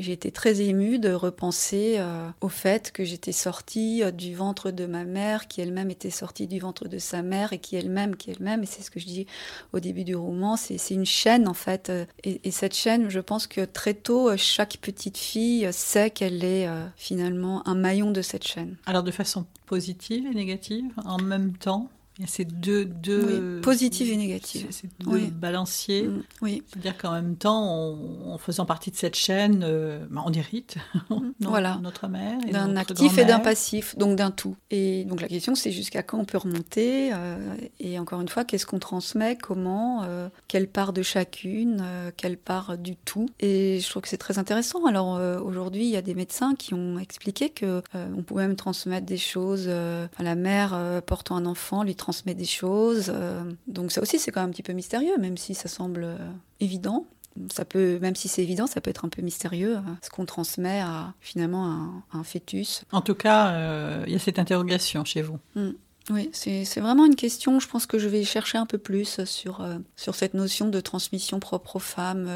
j'ai 0.00 0.12
été 0.12 0.32
très 0.32 0.62
émue 0.62 0.98
de 0.98 1.12
repenser 1.12 1.96
euh, 1.98 2.30
au 2.40 2.48
fait 2.48 2.90
que 2.90 3.04
j'étais 3.04 3.32
sortie 3.32 4.02
euh, 4.02 4.10
du 4.10 4.34
ventre 4.34 4.70
de 4.70 4.86
ma 4.86 5.04
mère, 5.04 5.46
qui 5.46 5.60
elle-même 5.60 5.90
était 5.90 6.10
sortie 6.10 6.46
du 6.46 6.58
ventre 6.58 6.88
de 6.88 6.98
sa 6.98 7.20
mère, 7.22 7.52
et 7.52 7.58
qui 7.58 7.76
elle-même, 7.76 8.16
qui 8.16 8.30
elle-même, 8.30 8.62
et 8.62 8.66
c'est 8.66 8.82
ce 8.82 8.90
que 8.90 8.98
je 8.98 9.04
dis 9.04 9.26
au 9.74 9.80
début 9.80 10.04
du 10.04 10.16
roman, 10.16 10.56
c'est 10.56 10.78
une 10.90 11.04
chaîne 11.04 11.46
en 11.46 11.54
fait. 11.54 11.90
Euh, 11.90 12.06
et, 12.24 12.50
cette 12.50 12.74
chaîne, 12.74 13.10
je 13.10 13.20
pense 13.20 13.46
que 13.46 13.64
très 13.64 13.94
tôt, 13.94 14.36
chaque 14.36 14.78
petite 14.78 15.18
fille 15.18 15.68
sait 15.72 16.10
qu'elle 16.10 16.44
est 16.44 16.68
finalement 16.96 17.66
un 17.66 17.74
maillon 17.74 18.10
de 18.10 18.22
cette 18.22 18.46
chaîne. 18.46 18.76
Alors 18.86 19.02
de 19.02 19.10
façon 19.10 19.46
positive 19.66 20.26
et 20.26 20.34
négative 20.34 20.90
en 21.04 21.18
même 21.18 21.56
temps 21.56 21.88
il 22.20 22.24
y 22.24 22.26
a 22.26 22.28
ces 22.28 22.44
deux, 22.44 22.84
deux 22.84 23.56
oui, 23.56 23.60
positive 23.62 24.12
et 24.12 24.16
négative. 24.18 24.66
Ces 24.68 24.90
deux 24.98 25.28
balanciers. 25.28 26.02
Mm, 26.02 26.22
oui. 26.42 26.62
C'est-à-dire 26.66 26.98
qu'en 26.98 27.12
même 27.12 27.36
temps, 27.36 27.96
en 28.26 28.36
faisant 28.36 28.66
partie 28.66 28.90
de 28.90 28.96
cette 28.96 29.14
chaîne, 29.14 29.62
euh, 29.64 30.04
bah, 30.10 30.22
on 30.26 30.32
hérite 30.34 30.76
mm, 31.08 31.30
voilà. 31.40 31.78
notre 31.80 32.08
mère. 32.08 32.38
D'un 32.52 32.76
actif 32.76 33.16
et 33.16 33.24
d'un 33.24 33.38
passif, 33.38 33.96
donc 33.96 34.16
d'un 34.16 34.30
tout. 34.30 34.54
Et 34.70 35.04
donc 35.04 35.22
la 35.22 35.28
question, 35.28 35.54
c'est 35.54 35.72
jusqu'à 35.72 36.02
quand 36.02 36.18
on 36.18 36.26
peut 36.26 36.36
remonter 36.36 37.10
euh, 37.14 37.38
Et 37.78 37.98
encore 37.98 38.20
une 38.20 38.28
fois, 38.28 38.44
qu'est-ce 38.44 38.66
qu'on 38.66 38.80
transmet 38.80 39.36
Comment 39.36 40.02
euh, 40.02 40.28
Quelle 40.46 40.68
part 40.68 40.92
de 40.92 41.00
chacune 41.00 41.82
Quelle 42.18 42.36
part 42.36 42.76
du 42.76 42.96
tout 42.96 43.30
Et 43.40 43.80
je 43.80 43.88
trouve 43.88 44.02
que 44.02 44.10
c'est 44.10 44.18
très 44.18 44.38
intéressant. 44.38 44.84
Alors 44.84 45.18
aujourd'hui, 45.42 45.84
il 45.84 45.90
y 45.90 45.96
a 45.96 46.02
des 46.02 46.14
médecins 46.14 46.54
qui 46.54 46.74
ont 46.74 46.98
expliqué 46.98 47.48
que 47.48 47.82
on 47.94 48.22
pouvait 48.22 48.46
même 48.46 48.56
transmettre 48.56 49.06
des 49.06 49.16
choses. 49.16 49.70
à 49.70 50.22
la 50.22 50.34
mère 50.34 51.02
portant 51.06 51.36
un 51.36 51.46
enfant 51.46 51.82
lui 51.82 51.94
transmettre 51.94 52.09
transmet 52.10 52.34
des 52.34 52.44
choses. 52.44 53.12
Euh, 53.14 53.44
donc 53.68 53.92
ça 53.92 54.02
aussi, 54.02 54.18
c'est 54.18 54.32
quand 54.32 54.40
même 54.40 54.50
un 54.50 54.52
petit 54.52 54.64
peu 54.64 54.72
mystérieux, 54.72 55.16
même 55.18 55.36
si 55.36 55.54
ça 55.54 55.68
semble 55.68 56.02
euh, 56.02 56.16
évident. 56.58 57.06
Ça 57.52 57.64
peut, 57.64 58.00
même 58.00 58.16
si 58.16 58.26
c'est 58.26 58.42
évident, 58.42 58.66
ça 58.66 58.80
peut 58.80 58.90
être 58.90 59.04
un 59.04 59.08
peu 59.08 59.22
mystérieux, 59.22 59.76
euh, 59.76 59.80
ce 60.02 60.10
qu'on 60.10 60.26
transmet 60.26 60.80
à 60.80 61.14
finalement 61.20 62.02
un, 62.12 62.24
fœtus. 62.24 62.82
En 62.90 63.00
tout 63.00 63.14
cas, 63.14 64.02
il 64.06 64.12
y 64.12 64.16
a 64.16 64.18
cette 64.18 64.40
interrogation 64.40 65.04
chez 65.04 65.22
vous. 65.22 65.38
Mm. 65.54 65.70
Oui, 66.10 66.28
c'est 66.32 66.80
vraiment 66.80 67.04
une 67.04 67.14
question. 67.14 67.60
Je 67.60 67.68
pense 67.68 67.86
que 67.86 68.00
je 68.00 68.08
vais 68.08 68.24
chercher 68.24 68.58
un 68.58 68.66
peu 68.66 68.78
plus 68.78 69.24
sur, 69.24 69.64
sur 69.94 70.16
cette 70.16 70.34
notion 70.34 70.66
de 70.66 70.80
transmission 70.80 71.38
propre 71.38 71.76
aux 71.76 71.80
femmes. 71.80 72.28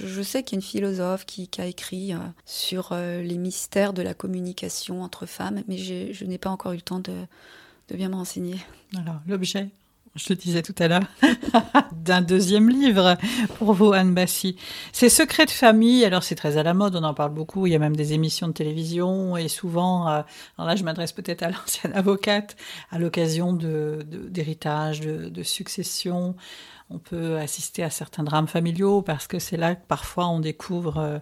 Je 0.00 0.22
sais 0.22 0.42
qu'il 0.42 0.56
y 0.56 0.56
a 0.56 0.58
une 0.58 0.68
philosophe 0.68 1.24
qui, 1.24 1.48
a 1.58 1.66
écrit 1.66 2.14
sur 2.44 2.96
les 2.96 3.38
mystères 3.38 3.92
de 3.92 4.02
la 4.02 4.14
communication 4.14 5.02
entre 5.02 5.24
femmes, 5.26 5.62
mais 5.68 5.76
je 5.78 6.24
n'ai 6.24 6.38
pas 6.38 6.50
encore 6.50 6.72
eu 6.72 6.76
le 6.76 6.82
temps 6.82 6.98
de, 6.98 7.12
me 7.96 8.14
renseigner. 8.14 8.56
Alors, 8.96 9.20
l'objet, 9.26 9.68
je 10.14 10.26
te 10.26 10.32
disais 10.34 10.62
tout 10.62 10.74
à 10.78 10.88
l'heure, 10.88 11.04
d'un 11.92 12.20
deuxième 12.20 12.68
livre 12.68 13.16
pour 13.58 13.72
vous, 13.72 13.92
Anne 13.92 14.14
Bassi. 14.14 14.56
C'est 14.92 15.08
Secrets 15.08 15.46
de 15.46 15.50
famille. 15.50 16.04
Alors, 16.04 16.22
c'est 16.22 16.34
très 16.34 16.56
à 16.56 16.62
la 16.62 16.74
mode, 16.74 16.96
on 16.96 17.02
en 17.02 17.14
parle 17.14 17.32
beaucoup. 17.32 17.66
Il 17.66 17.72
y 17.72 17.76
a 17.76 17.78
même 17.78 17.96
des 17.96 18.12
émissions 18.12 18.48
de 18.48 18.52
télévision 18.52 19.36
et 19.36 19.48
souvent, 19.48 20.08
euh, 20.08 20.22
alors 20.58 20.68
là, 20.68 20.76
je 20.76 20.84
m'adresse 20.84 21.12
peut-être 21.12 21.42
à 21.42 21.50
l'ancienne 21.50 21.92
avocate, 21.94 22.56
à 22.90 22.98
l'occasion 22.98 23.52
d'héritage, 23.52 25.00
de, 25.00 25.16
de, 25.16 25.28
de, 25.28 25.42
succession. 25.42 26.34
On 26.92 26.98
peut 26.98 27.38
assister 27.38 27.82
à 27.82 27.90
certains 27.90 28.22
drames 28.22 28.48
familiaux 28.48 29.00
parce 29.00 29.26
que 29.26 29.38
c'est 29.38 29.56
là 29.56 29.74
que 29.74 29.86
parfois 29.86 30.28
on 30.28 30.40
découvre 30.40 30.98
euh, 30.98 31.18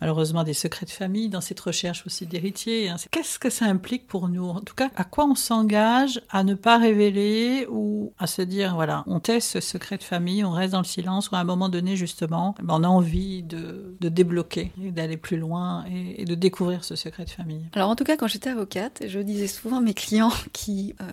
malheureusement 0.00 0.44
des 0.44 0.52
secrets 0.52 0.84
de 0.84 0.90
famille 0.90 1.30
dans 1.30 1.40
cette 1.40 1.60
recherche 1.60 2.04
aussi 2.06 2.26
d'héritiers. 2.26 2.90
Hein. 2.90 2.96
Qu'est-ce 3.10 3.38
que 3.38 3.48
ça 3.48 3.64
implique 3.64 4.06
pour 4.06 4.28
nous? 4.28 4.48
En 4.48 4.60
tout 4.60 4.74
cas, 4.74 4.90
à 4.96 5.04
quoi 5.04 5.24
on 5.24 5.34
s'engage 5.34 6.20
à 6.28 6.44
ne 6.44 6.54
pas 6.54 6.76
révéler 6.76 7.66
ou 7.70 8.12
à 8.18 8.26
se 8.26 8.42
dire, 8.42 8.74
voilà, 8.74 9.02
on 9.06 9.18
teste 9.18 9.52
ce 9.52 9.60
secret 9.60 9.96
de 9.96 10.02
famille, 10.02 10.44
on 10.44 10.52
reste 10.52 10.72
dans 10.72 10.80
le 10.80 10.84
silence 10.84 11.30
ou 11.30 11.36
à 11.36 11.38
un 11.38 11.44
moment 11.44 11.70
donné, 11.70 11.96
justement, 11.96 12.54
ben, 12.62 12.74
on 12.74 12.84
a 12.84 12.88
envie 12.88 13.42
de, 13.42 13.96
débloquer 14.00 14.72
et 14.82 14.90
d'aller 14.90 15.16
plus 15.16 15.38
loin 15.38 15.86
et, 15.86 16.26
de 16.26 16.34
découvrir 16.34 16.84
ce 16.84 16.96
secret 16.96 17.24
de 17.24 17.30
famille? 17.30 17.66
Alors 17.72 17.88
en 17.88 17.96
tout 17.96 18.04
cas, 18.04 18.18
quand 18.18 18.26
j'étais 18.26 18.50
avocate, 18.50 19.04
je 19.06 19.20
disais 19.20 19.46
souvent 19.46 19.78
à 19.78 19.80
mes 19.80 19.94
clients 19.94 20.32
qui... 20.52 20.94
Euh, 21.00 21.04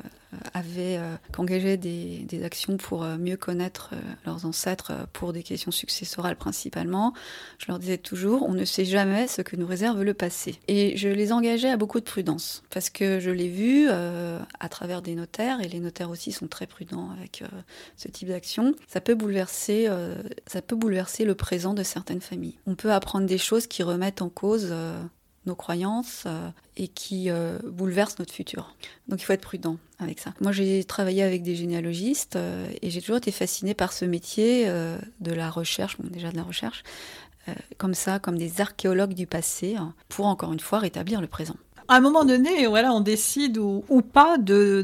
avaient 0.54 0.98
euh, 0.98 1.16
engagé 1.38 1.78
des, 1.78 2.44
actions 2.44 2.78
pour 2.78 3.04
euh, 3.04 3.18
mieux 3.18 3.38
connaître 3.38 3.92
leurs 4.26 4.46
ancêtres 4.46 4.94
pour 5.14 5.34
des 5.34 5.44
questions 5.44 5.72
successorales 5.72 6.36
principalement. 6.36 7.14
Je 7.60 7.68
leur 7.68 7.80
disais 7.80 7.98
toujours, 7.98 8.44
on 8.48 8.54
ne 8.54 8.66
sait 8.66 8.86
jamais 8.86 9.28
ce 9.28 9.42
que 9.42 9.56
nous 9.56 9.68
réserve 9.68 10.02
le 10.02 10.14
passé. 10.14 10.60
Et 10.68 10.98
je 10.98 11.08
les 11.08 11.32
engageais 11.32 11.70
à 11.70 11.78
beaucoup 11.78 12.00
de 12.00 12.06
prudence, 12.06 12.64
parce 12.70 12.90
que 12.90 13.20
je 13.20 13.30
l'ai 13.30 13.48
vu 13.48 13.88
euh, 13.90 14.40
à 14.60 14.70
travers 14.70 15.02
des 15.02 15.16
notaires, 15.16 15.62
et 15.62 15.68
les 15.68 15.80
notaires 15.80 16.10
aussi 16.10 16.32
sont 16.32 16.48
très 16.48 16.68
prudents 16.68 17.10
avec 17.12 17.42
euh, 17.42 17.48
ce 17.98 18.08
type 18.08 18.30
d'action. 18.30 18.74
Ça 18.88 19.00
euh, 19.70 20.16
ça 20.48 20.62
peut 20.62 20.76
bouleverser 20.76 21.26
le 21.26 21.36
présent 21.36 21.74
de 21.74 21.84
certaines 21.84 22.22
familles. 22.22 22.58
On 22.66 22.76
peut 22.76 22.92
apprendre 22.92 23.26
des 23.26 23.38
choses 23.38 23.68
qui 23.68 23.84
remettent 23.84 24.22
en 24.22 24.30
cause 24.30 24.74
nos 25.46 25.56
croyances 25.56 26.28
et 26.78 26.88
qui 26.88 27.30
bouleversent 27.64 28.20
notre 28.20 28.34
futur. 28.34 28.76
Donc 29.08 29.22
il 29.22 29.26
faut 29.26 29.34
être 29.34 29.42
prudent 29.42 29.78
avec 30.00 30.20
ça. 30.20 30.34
Moi 30.40 30.52
j'ai 30.52 30.84
travaillé 30.84 31.24
avec 31.24 31.42
des 31.42 31.56
généalogistes 31.56 32.38
et 32.82 32.90
j'ai 32.90 33.02
toujours 33.02 33.18
été 33.18 33.32
fascinée 33.32 33.74
par 33.74 33.92
ce 33.92 34.06
métier 34.06 34.68
de 34.68 35.32
la 35.32 35.50
recherche, 35.50 35.98
bon, 35.98 36.08
déjà 36.10 36.32
de 36.32 36.38
la 36.38 36.44
recherche, 36.44 36.84
euh, 37.50 37.54
comme 37.78 37.96
ça, 37.96 38.20
comme 38.20 38.38
des 38.38 38.62
archéologues 38.62 39.14
du 39.14 39.26
passé, 39.26 39.76
hein, 39.76 39.96
pour 40.10 40.28
encore 40.28 40.54
une 40.54 40.60
fois 40.60 40.80
rétablir 40.80 41.22
le 41.22 41.28
présent 41.28 41.56
à 41.92 41.96
un 41.96 42.00
moment 42.00 42.24
donné, 42.24 42.68
voilà, 42.68 42.94
on 42.94 43.02
décide 43.02 43.58
ou, 43.58 43.84
pas 44.02 44.38
de, 44.38 44.82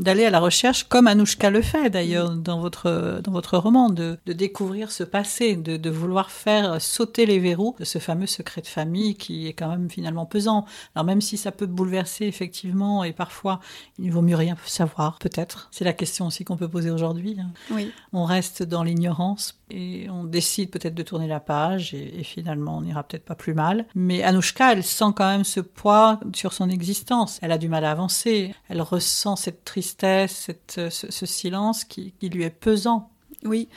d'aller 0.00 0.24
à 0.24 0.30
la 0.30 0.38
recherche, 0.38 0.84
comme 0.84 1.08
Anouchka 1.08 1.50
le 1.50 1.60
fait 1.60 1.90
d'ailleurs 1.90 2.36
dans 2.36 2.60
votre, 2.60 3.20
dans 3.24 3.32
votre 3.32 3.58
roman, 3.58 3.90
de, 3.90 4.16
de 4.26 4.32
découvrir 4.32 4.92
ce 4.92 5.02
passé, 5.02 5.56
de, 5.56 5.76
de, 5.76 5.90
vouloir 5.90 6.30
faire 6.30 6.80
sauter 6.80 7.26
les 7.26 7.40
verrous 7.40 7.74
de 7.80 7.84
ce 7.84 7.98
fameux 7.98 8.28
secret 8.28 8.60
de 8.60 8.68
famille 8.68 9.16
qui 9.16 9.48
est 9.48 9.54
quand 9.54 9.68
même 9.68 9.90
finalement 9.90 10.24
pesant. 10.24 10.66
Alors 10.94 11.04
même 11.04 11.20
si 11.20 11.36
ça 11.36 11.50
peut 11.50 11.66
bouleverser 11.66 12.26
effectivement 12.26 13.02
et 13.02 13.12
parfois 13.12 13.58
il 13.98 14.12
vaut 14.12 14.22
mieux 14.22 14.36
rien 14.36 14.56
savoir, 14.66 15.18
peut-être. 15.18 15.66
C'est 15.72 15.84
la 15.84 15.94
question 15.94 16.28
aussi 16.28 16.44
qu'on 16.44 16.56
peut 16.56 16.68
poser 16.68 16.92
aujourd'hui. 16.92 17.36
Hein. 17.40 17.50
Oui. 17.72 17.90
On 18.12 18.24
reste 18.24 18.62
dans 18.62 18.84
l'ignorance 18.84 19.58
et 19.70 20.08
on 20.10 20.24
décide 20.24 20.70
peut-être 20.70 20.94
de 20.94 21.02
tourner 21.02 21.26
la 21.26 21.40
page 21.40 21.92
et, 21.94 22.22
finalement 22.22 22.78
on 22.78 22.82
n'ira 22.82 23.02
peut-être 23.02 23.24
pas 23.24 23.34
plus 23.34 23.54
mal. 23.54 23.86
Mais 23.94 24.22
Anouchka, 24.22 24.72
elle 24.72 24.84
sent 24.84 25.12
quand 25.16 25.28
même 25.28 25.44
ce 25.44 25.60
poids 25.60 26.20
sur 26.34 26.52
son 26.52 26.68
existence. 26.68 27.38
Elle 27.42 27.52
a 27.52 27.58
du 27.58 27.68
mal 27.68 27.84
à 27.84 27.90
avancer. 27.90 28.54
Elle 28.68 28.82
ressent 28.82 29.36
cette 29.36 29.64
tristesse, 29.64 30.50
ce, 30.68 31.26
silence 31.26 31.84
qui, 31.84 32.14
lui 32.22 32.44
est 32.44 32.50
pesant. 32.50 33.10
Oui, 33.44 33.68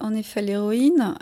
en 0.00 0.14
effet, 0.14 0.42
l'héroïne, 0.42 1.14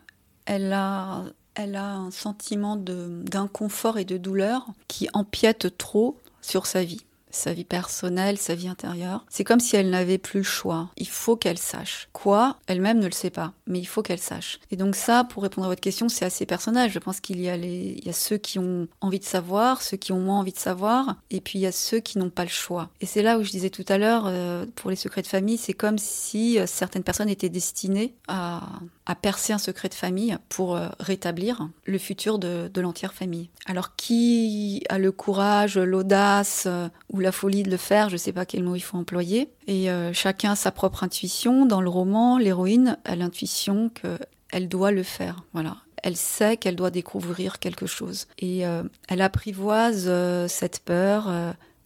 elle 0.45 0.73
a, 0.73 1.25
elle 1.55 1.77
a 1.77 1.95
un 1.95 2.11
sentiment 2.11 2.77
d'inconfort 2.77 3.99
et 3.99 4.05
de 4.05 4.17
douleur 4.17 4.67
qui 4.89 5.09
empiète 5.13 5.77
trop 5.77 6.19
sur 6.41 6.67
sa 6.67 6.85
vie 6.85 7.06
sa 7.37 7.53
vie 7.53 7.65
personnelle, 7.65 8.39
sa 8.39 8.55
vie 8.55 8.69
intérieure. 8.69 9.25
C'est 9.29 9.45
comme 9.45 9.61
si 9.61 9.77
elle 9.77 9.91
n'avait 9.91 10.19
plus 10.19 10.41
le 10.41 10.45
choix. 10.45 10.91
Il 10.97 11.09
faut 11.09 11.37
qu'elle 11.37 11.59
sache. 11.59 12.09
Quoi? 12.13 12.57
Elle-même 12.67 12.99
ne 12.99 13.07
le 13.07 13.13
sait 13.13 13.31
pas, 13.31 13.53
mais 13.67 13.79
il 13.79 13.85
faut 13.85 14.03
qu'elle 14.03 14.19
sache. 14.19 14.59
Et 14.71 14.77
donc 14.77 14.97
ça, 14.97 15.25
pour 15.25 15.43
répondre 15.43 15.67
à 15.67 15.71
votre 15.71 15.81
question, 15.81 16.09
c'est 16.09 16.25
assez 16.25 16.47
personnel. 16.47 16.91
Je 16.91 16.99
pense 16.99 17.21
qu'il 17.21 17.41
y 17.41 17.49
a 17.49 17.57
les, 17.57 18.01
y 18.05 18.09
a 18.09 18.13
ceux 18.13 18.39
qui 18.39 18.59
ont 18.59 18.89
envie 19.01 19.19
de 19.19 19.25
savoir, 19.25 19.83
ceux 19.83 19.97
qui 19.97 20.13
ont 20.13 20.21
moins 20.21 20.41
envie 20.41 20.53
de 20.53 20.59
savoir, 20.59 21.17
et 21.31 21.41
puis 21.41 21.59
il 21.59 21.63
y 21.63 21.67
a 21.67 21.73
ceux 21.73 22.01
qui 22.01 22.19
n'ont 22.19 22.31
pas 22.31 22.45
le 22.45 22.51
choix. 22.51 22.91
Et 23.01 23.07
c'est 23.07 23.23
là 23.23 23.39
où 23.39 23.43
je 23.43 23.51
disais 23.51 23.71
tout 23.71 23.85
à 23.89 23.99
l'heure, 23.99 24.25
euh, 24.27 24.67
pour 24.75 24.91
les 24.91 24.97
secrets 24.97 25.23
de 25.23 25.27
famille, 25.27 25.59
c'est 25.59 25.75
comme 25.75 25.99
si 25.99 26.59
euh, 26.59 26.67
certaines 26.67 27.03
personnes 27.03 27.29
étaient 27.29 27.49
destinées 27.49 28.15
à 28.29 28.63
à 29.07 29.15
percer 29.15 29.53
un 29.53 29.59
secret 29.59 29.89
de 29.89 29.95
famille 29.95 30.37
pour 30.49 30.77
euh, 30.77 30.89
rétablir 30.99 31.69
le 31.85 31.99
futur 31.99 32.39
de, 32.39 32.71
l'entière 32.81 33.15
famille. 33.15 33.49
Alors 33.65 33.95
qui 33.97 34.83
a 34.89 34.99
le 34.99 35.13
courage, 35.13 35.79
l'audace 35.79 36.65
euh, 36.67 36.89
ou 37.11 37.21
la 37.21 37.33
folie 37.33 37.63
de 37.63 37.71
le 37.71 37.77
faire, 37.77 38.09
je 38.09 38.15
ne 38.15 38.19
sais 38.19 38.33
pas 38.33 38.45
quel 38.45 38.65
mot 38.65 38.75
il 38.75 38.81
faut 38.81 38.99
employer. 38.99 39.49
Et 39.69 39.91
euh, 39.91 40.13
chacun 40.13 40.53
a 40.53 40.57
sa 40.57 40.73
propre 40.73 41.05
intuition. 41.05 41.67
Dans 41.67 41.81
le 41.81 41.89
roman, 41.89 42.37
l'héroïne 42.37 42.99
a 43.05 43.15
l'intuition 43.15 43.91
qu'elle 43.91 44.69
doit 44.69 44.91
le 44.91 45.05
faire. 45.05 45.45
Voilà. 45.53 45.77
Elle 46.03 46.17
sait 46.17 46.57
qu'elle 46.57 46.77
doit 46.77 46.91
découvrir 46.91 47.59
quelque 47.59 47.87
chose. 47.87 48.27
Et 48.39 48.63
elle 49.09 49.21
apprivoise 49.21 50.09
cette 50.47 50.79
peur, 50.85 51.29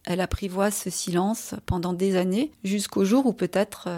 elle 0.03 0.21
apprivoise 0.21 0.75
ce 0.75 0.91
silence 0.91 1.55
pendant 1.65 1.93
des 1.93 2.17
années, 2.17 2.51
jusqu'au 2.63 3.03
jour 3.03 3.25
où 3.25 3.33
peut-être 3.33 3.89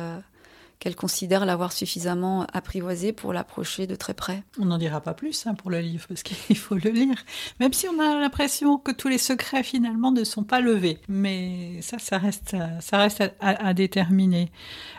qu'elle 0.84 0.96
considère 0.98 1.46
l'avoir 1.46 1.72
suffisamment 1.72 2.46
apprivoisé 2.52 3.14
pour 3.14 3.32
l'approcher 3.32 3.88
de 3.88 3.96
très 3.96 4.14
près. 4.14 4.44
On 4.60 4.66
n'en 4.66 4.78
dira 4.78 5.00
pas 5.00 5.14
plus 5.14 5.48
hein, 5.48 5.54
pour 5.54 5.72
le 5.72 5.80
livre, 5.80 6.06
parce 6.10 6.24
qu'il 6.24 6.58
faut 6.58 6.76
le 6.76 6.90
lire. 6.90 7.16
Même 7.62 7.72
si 7.72 7.88
on 7.88 7.98
a 8.02 8.20
l'impression 8.20 8.78
que 8.78 8.92
tous 8.92 9.08
les 9.08 9.18
secrets 9.18 9.64
finalement 9.64 10.12
ne 10.12 10.26
sont 10.26 10.44
pas 10.44 10.60
levés. 10.60 11.00
Mais 11.08 11.82
ça, 11.82 12.00
ça 12.00 12.18
reste, 12.18 12.58
ça 12.82 12.98
reste 12.98 13.24
à, 13.40 13.74
déterminer. 13.74 14.52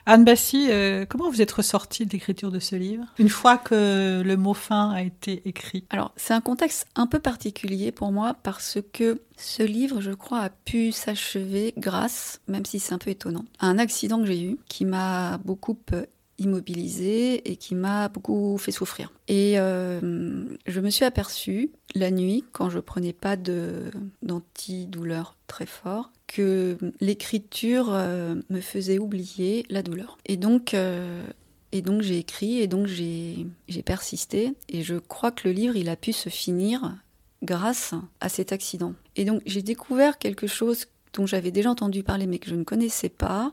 Anne 0.06 0.24
Bassi, 0.24 0.68
euh, 0.70 1.04
comment 1.06 1.28
vous 1.28 1.42
êtes 1.42 1.52
ressortie 1.52 2.06
de 2.06 2.12
l'écriture 2.12 2.50
de 2.50 2.60
ce 2.60 2.76
livre 2.76 3.04
Une 3.18 3.28
fois 3.28 3.58
que 3.58 4.22
le 4.24 4.36
mot 4.38 4.54
fin 4.54 4.90
a 4.90 5.02
été 5.02 5.42
écrit? 5.46 5.84
Alors, 5.90 6.12
c'est 6.16 6.32
un 6.32 6.40
contexte 6.40 6.86
un 6.96 7.06
peu 7.06 7.18
particulier 7.18 7.92
pour 7.92 8.10
moi 8.10 8.36
parce 8.42 8.78
que 8.94 9.20
ce 9.36 9.62
livre, 9.62 10.00
je 10.00 10.12
crois, 10.12 10.40
a 10.40 10.50
pu 10.50 10.92
s'achever 10.92 11.74
grâce, 11.76 12.40
même 12.48 12.64
si 12.64 12.78
c'est 12.78 12.94
un 12.94 12.98
peu 12.98 13.10
étonnant, 13.10 13.44
à 13.58 13.66
un 13.66 13.78
accident 13.78 14.20
que 14.20 14.26
j'ai 14.26 14.42
eu 14.42 14.58
qui 14.68 14.84
m'a 14.84 15.38
beaucoup 15.38 15.76
euh, 15.92 16.06
immobilisé 16.38 17.50
et 17.50 17.56
qui 17.56 17.74
m'a 17.74 18.08
beaucoup 18.08 18.58
fait 18.58 18.72
souffrir. 18.72 19.12
Et 19.28 19.58
euh, 19.58 20.44
je 20.66 20.80
me 20.80 20.90
suis 20.90 21.04
aperçue 21.04 21.70
la 21.94 22.10
nuit, 22.10 22.44
quand 22.52 22.70
je 22.70 22.78
prenais 22.78 23.12
pas 23.12 23.36
d'antidouleur 24.22 25.36
très 25.46 25.66
fort, 25.66 26.10
que 26.26 26.76
l'écriture 27.00 27.92
euh, 27.92 28.36
me 28.50 28.60
faisait 28.60 28.98
oublier 28.98 29.64
la 29.68 29.82
douleur. 29.82 30.18
Et 30.26 30.36
donc, 30.36 30.74
et 31.72 31.82
donc 31.82 32.02
j'ai 32.02 32.18
écrit 32.18 32.58
et 32.58 32.66
donc 32.66 32.86
j'ai 32.86 33.46
persisté. 33.84 34.54
Et 34.68 34.82
je 34.82 34.94
crois 34.94 35.30
que 35.30 35.48
le 35.48 35.54
livre, 35.54 35.76
il 35.76 35.88
a 35.88 35.96
pu 35.96 36.12
se 36.12 36.28
finir 36.28 36.94
grâce 37.44 37.94
à 38.20 38.28
cet 38.28 38.52
accident. 38.52 38.94
Et 39.16 39.24
donc 39.24 39.42
j'ai 39.46 39.62
découvert 39.62 40.18
quelque 40.18 40.46
chose 40.46 40.86
dont 41.12 41.26
j'avais 41.26 41.50
déjà 41.50 41.70
entendu 41.70 42.02
parler 42.02 42.26
mais 42.26 42.38
que 42.38 42.50
je 42.50 42.54
ne 42.54 42.64
connaissais 42.64 43.08
pas, 43.08 43.52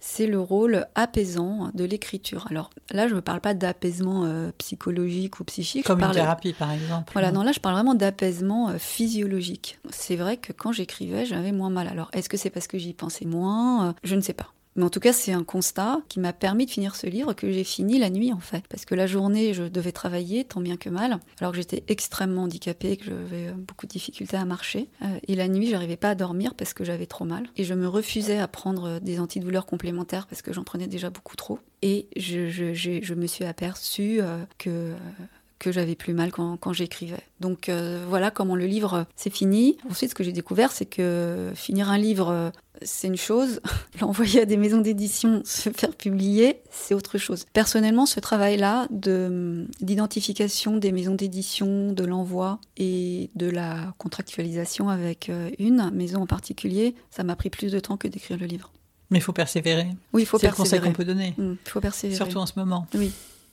c'est 0.00 0.26
le 0.26 0.40
rôle 0.40 0.86
apaisant 0.94 1.70
de 1.74 1.84
l'écriture. 1.84 2.46
Alors 2.50 2.70
là, 2.90 3.08
je 3.08 3.14
ne 3.14 3.20
parle 3.20 3.40
pas 3.40 3.54
d'apaisement 3.54 4.24
euh, 4.24 4.50
psychologique 4.58 5.40
ou 5.40 5.44
psychique. 5.44 5.84
Comme 5.84 6.02
une 6.02 6.12
thérapie, 6.12 6.52
par 6.52 6.70
exemple. 6.70 7.12
Voilà, 7.12 7.32
non, 7.32 7.42
là, 7.42 7.52
je 7.52 7.58
parle 7.58 7.74
vraiment 7.74 7.94
d'apaisement 7.94 8.68
euh, 8.68 8.78
physiologique. 8.78 9.78
C'est 9.90 10.16
vrai 10.16 10.36
que 10.36 10.52
quand 10.52 10.70
j'écrivais, 10.70 11.26
j'avais 11.26 11.52
moins 11.52 11.70
mal. 11.70 11.88
Alors, 11.88 12.10
est-ce 12.12 12.28
que 12.28 12.36
c'est 12.36 12.50
parce 12.50 12.68
que 12.68 12.78
j'y 12.78 12.94
pensais 12.94 13.24
moins? 13.24 13.94
Je 14.04 14.14
ne 14.14 14.20
sais 14.20 14.34
pas. 14.34 14.52
Mais 14.78 14.84
en 14.84 14.90
tout 14.90 15.00
cas, 15.00 15.12
c'est 15.12 15.32
un 15.32 15.42
constat 15.42 16.00
qui 16.08 16.20
m'a 16.20 16.32
permis 16.32 16.64
de 16.64 16.70
finir 16.70 16.94
ce 16.94 17.08
livre 17.08 17.32
que 17.32 17.50
j'ai 17.50 17.64
fini 17.64 17.98
la 17.98 18.10
nuit 18.10 18.32
en 18.32 18.38
fait. 18.38 18.64
Parce 18.68 18.84
que 18.84 18.94
la 18.94 19.08
journée, 19.08 19.52
je 19.52 19.64
devais 19.64 19.90
travailler 19.90 20.44
tant 20.44 20.60
bien 20.60 20.76
que 20.76 20.88
mal, 20.88 21.18
alors 21.40 21.50
que 21.50 21.58
j'étais 21.58 21.82
extrêmement 21.88 22.44
handicapée, 22.44 22.96
que 22.96 23.06
j'avais 23.06 23.50
beaucoup 23.52 23.86
de 23.86 23.90
difficultés 23.90 24.36
à 24.36 24.44
marcher. 24.44 24.88
Euh, 25.02 25.18
et 25.26 25.34
la 25.34 25.48
nuit, 25.48 25.68
j'arrivais 25.68 25.96
pas 25.96 26.10
à 26.10 26.14
dormir 26.14 26.54
parce 26.54 26.74
que 26.74 26.84
j'avais 26.84 27.06
trop 27.06 27.24
mal. 27.24 27.48
Et 27.56 27.64
je 27.64 27.74
me 27.74 27.88
refusais 27.88 28.38
à 28.38 28.46
prendre 28.46 29.00
des 29.00 29.18
antidouleurs 29.18 29.66
complémentaires 29.66 30.28
parce 30.28 30.42
que 30.42 30.52
j'en 30.52 30.62
prenais 30.62 30.86
déjà 30.86 31.10
beaucoup 31.10 31.34
trop. 31.34 31.58
Et 31.82 32.08
je, 32.16 32.48
je, 32.48 32.72
je, 32.72 33.14
me 33.14 33.26
suis 33.26 33.44
aperçue 33.44 34.18
euh, 34.20 34.44
que 34.58 34.94
que 35.58 35.72
j'avais 35.72 35.94
plus 35.94 36.14
mal 36.14 36.30
quand, 36.30 36.56
quand 36.56 36.72
j'écrivais. 36.72 37.22
Donc 37.40 37.68
euh, 37.68 38.04
voilà 38.08 38.30
comment 38.30 38.56
le 38.56 38.66
livre 38.66 39.06
s'est 39.16 39.30
fini. 39.30 39.78
Ensuite, 39.90 40.10
ce 40.10 40.14
que 40.14 40.24
j'ai 40.24 40.32
découvert, 40.32 40.72
c'est 40.72 40.86
que 40.86 41.52
finir 41.54 41.90
un 41.90 41.98
livre, 41.98 42.52
c'est 42.82 43.08
une 43.08 43.16
chose. 43.16 43.60
L'envoyer 44.00 44.42
à 44.42 44.44
des 44.44 44.56
maisons 44.56 44.80
d'édition, 44.80 45.42
se 45.44 45.70
faire 45.70 45.94
publier, 45.94 46.60
c'est 46.70 46.94
autre 46.94 47.18
chose. 47.18 47.46
Personnellement, 47.52 48.06
ce 48.06 48.20
travail-là 48.20 48.86
d'identification 48.90 50.76
des 50.76 50.92
maisons 50.92 51.14
d'édition, 51.14 51.92
de 51.92 52.04
l'envoi 52.04 52.60
et 52.76 53.30
de 53.34 53.48
la 53.48 53.94
contractualisation 53.98 54.88
avec 54.88 55.28
euh, 55.28 55.50
une 55.58 55.90
maison 55.90 56.22
en 56.22 56.26
particulier, 56.26 56.94
ça 57.10 57.24
m'a 57.24 57.36
pris 57.36 57.50
plus 57.50 57.72
de 57.72 57.80
temps 57.80 57.96
que 57.96 58.08
d'écrire 58.08 58.38
le 58.38 58.46
livre. 58.46 58.72
Mais 59.10 59.18
il 59.18 59.22
faut 59.22 59.32
persévérer. 59.32 59.86
Oui, 60.12 60.22
il 60.22 60.26
faut 60.26 60.38
persévérer. 60.38 60.68
C'est 60.68 60.76
le 60.76 60.80
conseil 60.80 60.80
qu'on 60.80 60.96
peut 60.96 61.04
donner. 61.04 61.34
Mmh, 61.38 61.54
il 61.64 61.70
faut 61.70 61.80
persévérer. 61.80 62.16
Surtout 62.16 62.38
en 62.38 62.46
ce 62.46 62.52
moment. 62.58 62.86
Oui. 62.94 63.10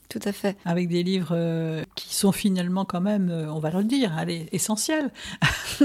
Tout 0.09 0.19
à 0.23 0.31
fait. 0.31 0.57
Avec 0.65 0.87
des 0.87 1.03
livres 1.03 1.31
euh, 1.31 1.83
qui 1.95 2.13
sont 2.13 2.31
finalement 2.31 2.85
quand 2.85 3.01
même, 3.01 3.29
euh, 3.29 3.51
on 3.51 3.59
va 3.59 3.71
le 3.71 3.83
dire, 3.83 4.15
allez, 4.17 4.47
essentiels. 4.51 5.11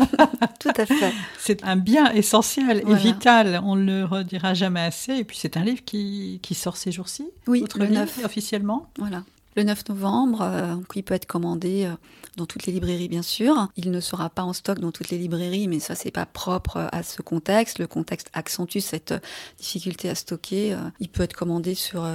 Tout 0.61 0.72
à 0.76 0.87
fait. 0.87 1.12
C'est 1.38 1.64
un 1.64 1.76
bien 1.76 2.12
essentiel 2.12 2.83
et 2.87 2.94
vital, 2.94 3.61
on 3.64 3.76
ne 3.76 4.00
le 4.00 4.04
redira 4.04 4.54
jamais 4.54 4.80
assez. 4.80 5.14
Et 5.14 5.24
puis 5.24 5.37
c'est 5.38 5.56
un 5.56 5.64
livre 5.64 5.85
qui, 5.85 6.38
qui 6.42 6.54
sort 6.54 6.76
ces 6.76 6.92
jours-ci. 6.92 7.28
Oui, 7.46 7.64
le 7.76 7.87
9. 7.87 8.24
officiellement? 8.24 8.88
Voilà. 8.98 9.22
Le 9.56 9.64
9 9.64 9.88
novembre, 9.88 10.42
euh, 10.42 10.76
il 10.94 11.02
peut 11.02 11.14
être 11.14 11.26
commandé 11.26 11.84
euh, 11.84 11.94
dans 12.36 12.46
toutes 12.46 12.66
les 12.66 12.72
librairies 12.72 13.08
bien 13.08 13.22
sûr. 13.22 13.68
Il 13.76 13.90
ne 13.90 14.00
sera 14.00 14.30
pas 14.30 14.42
en 14.42 14.52
stock 14.52 14.78
dans 14.78 14.92
toutes 14.92 15.10
les 15.10 15.18
librairies, 15.18 15.66
mais 15.66 15.80
ça 15.80 15.94
c'est 15.94 16.12
pas 16.12 16.26
propre 16.26 16.88
à 16.92 17.02
ce 17.02 17.20
contexte. 17.20 17.80
Le 17.80 17.88
contexte 17.88 18.30
accentue 18.32 18.78
cette 18.78 19.14
difficulté 19.58 20.08
à 20.08 20.14
stocker. 20.14 20.74
Euh, 20.74 20.78
il 21.00 21.08
peut 21.08 21.24
être 21.24 21.34
commandé 21.34 21.74
sur 21.74 22.06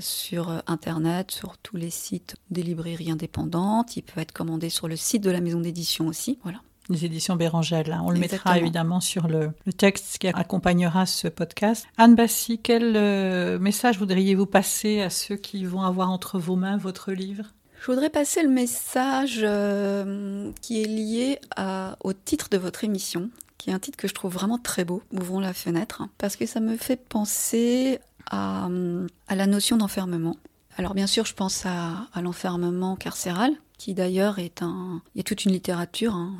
sur 0.00 0.62
internet, 0.66 1.30
sur 1.30 1.56
tous 1.58 1.76
les 1.76 1.90
sites 1.90 2.36
des 2.50 2.62
librairies 2.62 3.10
indépendantes. 3.10 3.96
Il 3.96 4.02
peut 4.02 4.20
être 4.20 4.32
commandé 4.32 4.68
sur 4.68 4.88
le 4.88 4.96
site 4.96 5.22
de 5.22 5.30
la 5.30 5.40
maison 5.40 5.60
d'édition 5.60 6.06
aussi. 6.06 6.38
Voilà 6.42 6.60
les 6.88 7.04
éditions 7.04 7.36
Bérangel. 7.36 7.98
On 8.04 8.10
le 8.10 8.18
mettra 8.18 8.58
évidemment 8.58 9.00
sur 9.00 9.28
le, 9.28 9.52
texte 9.76 10.18
qui 10.18 10.28
accompagnera 10.28 11.06
ce 11.06 11.28
podcast. 11.28 11.86
Anne 11.96 12.14
Bassi, 12.14 12.58
quel 12.58 12.96
euh, 12.96 13.58
message 13.58 13.98
voudriez-vous 13.98 14.46
passer 14.46 15.00
à 15.00 15.10
ceux 15.10 15.36
qui 15.36 15.64
vont 15.64 15.82
avoir 15.82 16.10
entre 16.10 16.38
vos 16.38 16.56
mains 16.56 16.76
votre 16.76 17.12
livre? 17.12 17.44
Je 17.80 17.86
voudrais 17.90 18.10
passer 18.10 18.42
le 18.44 18.48
message 18.48 19.40
euh, 19.42 20.52
qui 20.60 20.80
est 20.82 20.86
lié 20.86 21.40
au 22.04 22.12
titre 22.12 22.48
de 22.48 22.56
votre 22.56 22.84
émission, 22.84 23.28
qui 23.58 23.70
est 23.70 23.72
un 23.72 23.80
titre 23.80 23.96
que 23.96 24.06
je 24.06 24.14
trouve 24.14 24.32
vraiment 24.32 24.58
très 24.58 24.84
beau, 24.84 25.02
Ouvrons 25.12 25.40
la 25.40 25.52
fenêtre, 25.52 26.04
parce 26.16 26.36
que 26.36 26.46
ça 26.46 26.60
me 26.60 26.76
fait 26.76 26.96
penser 26.96 27.98
à, 28.30 28.68
la 29.30 29.46
notion 29.46 29.76
d'enfermement. 29.76 30.36
Alors 30.78 30.94
bien 30.94 31.08
sûr, 31.08 31.26
je 31.26 31.34
pense 31.34 31.66
à, 31.66 32.08
l'enfermement 32.20 32.94
carcéral, 32.94 33.52
qui 33.78 33.94
d'ailleurs 33.94 34.38
est 34.38 34.62
un... 34.62 35.02
Il 35.14 35.18
y 35.18 35.20
a 35.20 35.24
toute 35.24 35.44
une 35.44 35.52
littérature 35.52 36.14
hein, 36.14 36.36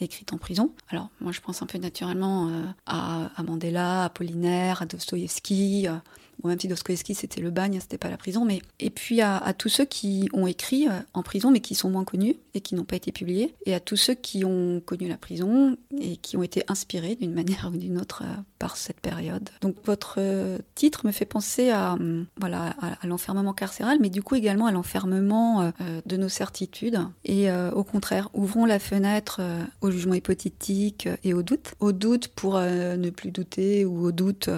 écrite 0.00 0.32
en 0.32 0.38
prison. 0.38 0.72
Alors 0.88 1.08
moi 1.20 1.32
je 1.32 1.40
pense 1.40 1.62
un 1.62 1.66
peu 1.66 1.78
naturellement 1.78 2.48
euh, 2.48 2.64
à, 2.86 3.30
à, 3.36 3.42
Mandela, 3.42 4.02
à 4.02 4.04
Apollinaire, 4.06 4.82
à 4.82 4.86
Dostoïevski, 4.86 5.88
euh, 5.88 5.96
Bon, 6.42 6.48
même 6.48 6.60
si 6.60 6.68
Dostoevsky 6.68 7.14
c'était 7.14 7.40
le 7.40 7.50
bagne, 7.50 7.78
c'était 7.80 7.98
pas 7.98 8.10
la 8.10 8.16
prison, 8.16 8.44
mais 8.44 8.60
et 8.78 8.90
puis 8.90 9.20
à, 9.20 9.40
tous 9.56 9.68
ceux 9.68 9.84
qui 9.84 10.28
ont 10.32 10.46
écrit 10.46 10.88
euh, 10.88 11.00
en 11.14 11.22
prison 11.22 11.50
mais 11.50 11.60
qui 11.60 11.74
sont 11.74 11.90
moins 11.90 12.04
connus 12.04 12.36
et 12.54 12.60
qui 12.60 12.74
n'ont 12.74 12.84
pas 12.84 12.96
été 12.96 13.12
publiés, 13.12 13.54
et 13.64 13.74
à 13.74 13.80
tous 13.80 13.96
ceux 13.96 14.14
qui 14.14 14.44
ont 14.44 14.80
connu 14.84 15.08
la 15.08 15.16
prison 15.16 15.76
et 15.98 16.16
qui 16.16 16.36
ont 16.36 16.42
été 16.42 16.62
inspirés 16.68 17.16
d'une 17.16 17.32
manière 17.34 17.70
ou 17.72 17.76
d'une 17.76 17.98
autre 17.98 18.22
euh, 18.24 18.34
par 18.58 18.76
cette 18.76 19.00
période. 19.00 19.48
Donc 19.60 19.76
votre 19.84 20.16
euh, 20.18 20.58
titre 20.74 21.06
me 21.06 21.12
fait 21.12 21.24
penser 21.24 21.70
à 21.70 21.94
hum, 21.94 22.26
voilà 22.38 22.74
à, 22.80 23.06
l'enfermement 23.06 23.54
carcéral, 23.54 23.98
mais 24.00 24.10
du 24.10 24.22
coup 24.22 24.34
également 24.34 24.66
à 24.66 24.72
l'enfermement 24.72 25.72
de 26.06 26.16
nos 26.16 26.28
certitudes 26.28 26.98
et 27.24 27.50
au 27.50 27.84
contraire 27.84 28.28
ouvrons 28.34 28.64
la 28.64 28.78
fenêtre 28.78 29.40
au 29.80 29.90
jugement 29.90 30.14
hypothétique 30.14 31.08
et 31.24 31.34
au 31.34 31.42
doute, 31.42 31.74
au 31.80 31.92
doute 31.92 32.28
pour 32.28 32.58
ne 32.58 33.10
plus 33.10 33.30
douter 33.30 33.84
ou 33.84 34.06
au 34.06 34.12
doute 34.12 34.50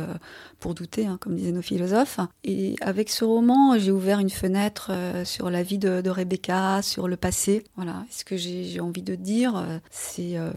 pour 0.60 0.74
douter, 0.74 1.06
hein, 1.06 1.18
comme 1.20 1.36
disaient 1.36 1.52
nos 1.52 1.62
philosophes. 1.68 2.20
Et 2.44 2.76
avec 2.80 3.10
ce 3.10 3.24
roman, 3.24 3.78
j'ai 3.78 3.90
ouvert 3.90 4.18
une 4.18 4.30
fenêtre 4.30 4.90
euh, 4.90 5.24
sur 5.24 5.50
la 5.50 5.62
vie 5.62 5.78
de, 5.78 6.08
Rebecca, 6.08 6.82
sur 6.82 7.08
le 7.08 7.16
passé. 7.16 7.64
Voilà. 7.76 8.04
ce 8.10 8.24
que 8.24 8.36
j'ai 8.36 8.80
envie 8.80 9.02
de 9.02 9.14
dire, 9.14 9.56
euh, 9.56 9.78
c'est 9.90 10.36
euh, 10.36 10.50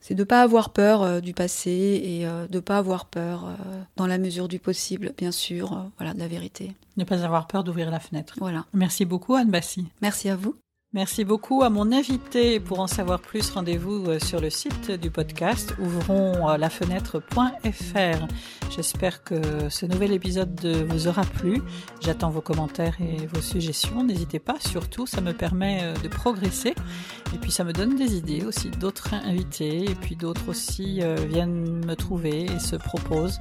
c'est 0.00 0.14
de 0.14 0.20
ne 0.20 0.24
pas 0.24 0.42
avoir 0.42 0.70
peur 0.70 1.22
du 1.22 1.32
passé 1.32 1.70
et 1.70 2.24
de 2.26 2.54
ne 2.54 2.60
pas 2.60 2.76
avoir 2.76 3.06
peur, 3.06 3.56
dans 3.96 4.06
la 4.06 4.18
mesure 4.18 4.48
du 4.48 4.58
possible, 4.58 5.14
bien 5.16 5.32
sûr, 5.32 5.90
voilà, 5.96 6.12
de 6.12 6.18
la 6.18 6.28
vérité. 6.28 6.74
Ne 6.98 7.04
pas 7.04 7.24
avoir 7.24 7.46
peur 7.46 7.64
d'ouvrir 7.64 7.90
la 7.90 8.00
fenêtre. 8.00 8.34
Voilà. 8.36 8.66
Merci 8.74 9.06
beaucoup, 9.06 9.34
Anne 9.34 9.50
Bassi. 9.50 9.86
Merci 10.02 10.28
à 10.28 10.36
vous. 10.36 10.56
Merci 10.94 11.24
beaucoup 11.24 11.62
à 11.64 11.70
mon 11.70 11.90
invité. 11.90 12.60
Pour 12.60 12.78
en 12.78 12.86
savoir 12.86 13.18
plus, 13.18 13.50
rendez-vous 13.50 14.06
euh, 14.06 14.20
sur 14.20 14.40
le 14.40 14.48
site 14.48 14.92
du 14.92 15.10
podcast 15.10 15.74
ouvronslafenêtre.fr. 15.80 18.28
J'espère 18.70 19.24
que 19.24 19.68
ce 19.70 19.86
nouvel 19.86 20.12
épisode 20.12 20.64
vous 20.88 21.08
aura 21.08 21.22
plu. 21.22 21.60
J'attends 22.00 22.30
vos 22.30 22.40
commentaires 22.40 22.94
et 23.00 23.26
vos 23.26 23.40
suggestions. 23.40 24.04
N'hésitez 24.04 24.38
pas, 24.38 24.54
surtout, 24.60 25.04
ça 25.04 25.20
me 25.20 25.32
permet 25.32 25.80
euh, 25.82 25.94
de 26.00 26.06
progresser. 26.06 26.76
Et 27.34 27.38
puis 27.38 27.50
ça 27.50 27.64
me 27.64 27.72
donne 27.72 27.96
des 27.96 28.16
idées 28.16 28.44
aussi 28.44 28.70
d'autres 28.70 29.14
invités. 29.14 29.90
Et 29.90 29.96
puis 29.96 30.14
d'autres 30.14 30.48
aussi 30.48 31.00
euh, 31.02 31.16
viennent 31.28 31.84
me 31.84 31.96
trouver 31.96 32.44
et 32.44 32.60
se 32.60 32.76
proposent. 32.76 33.40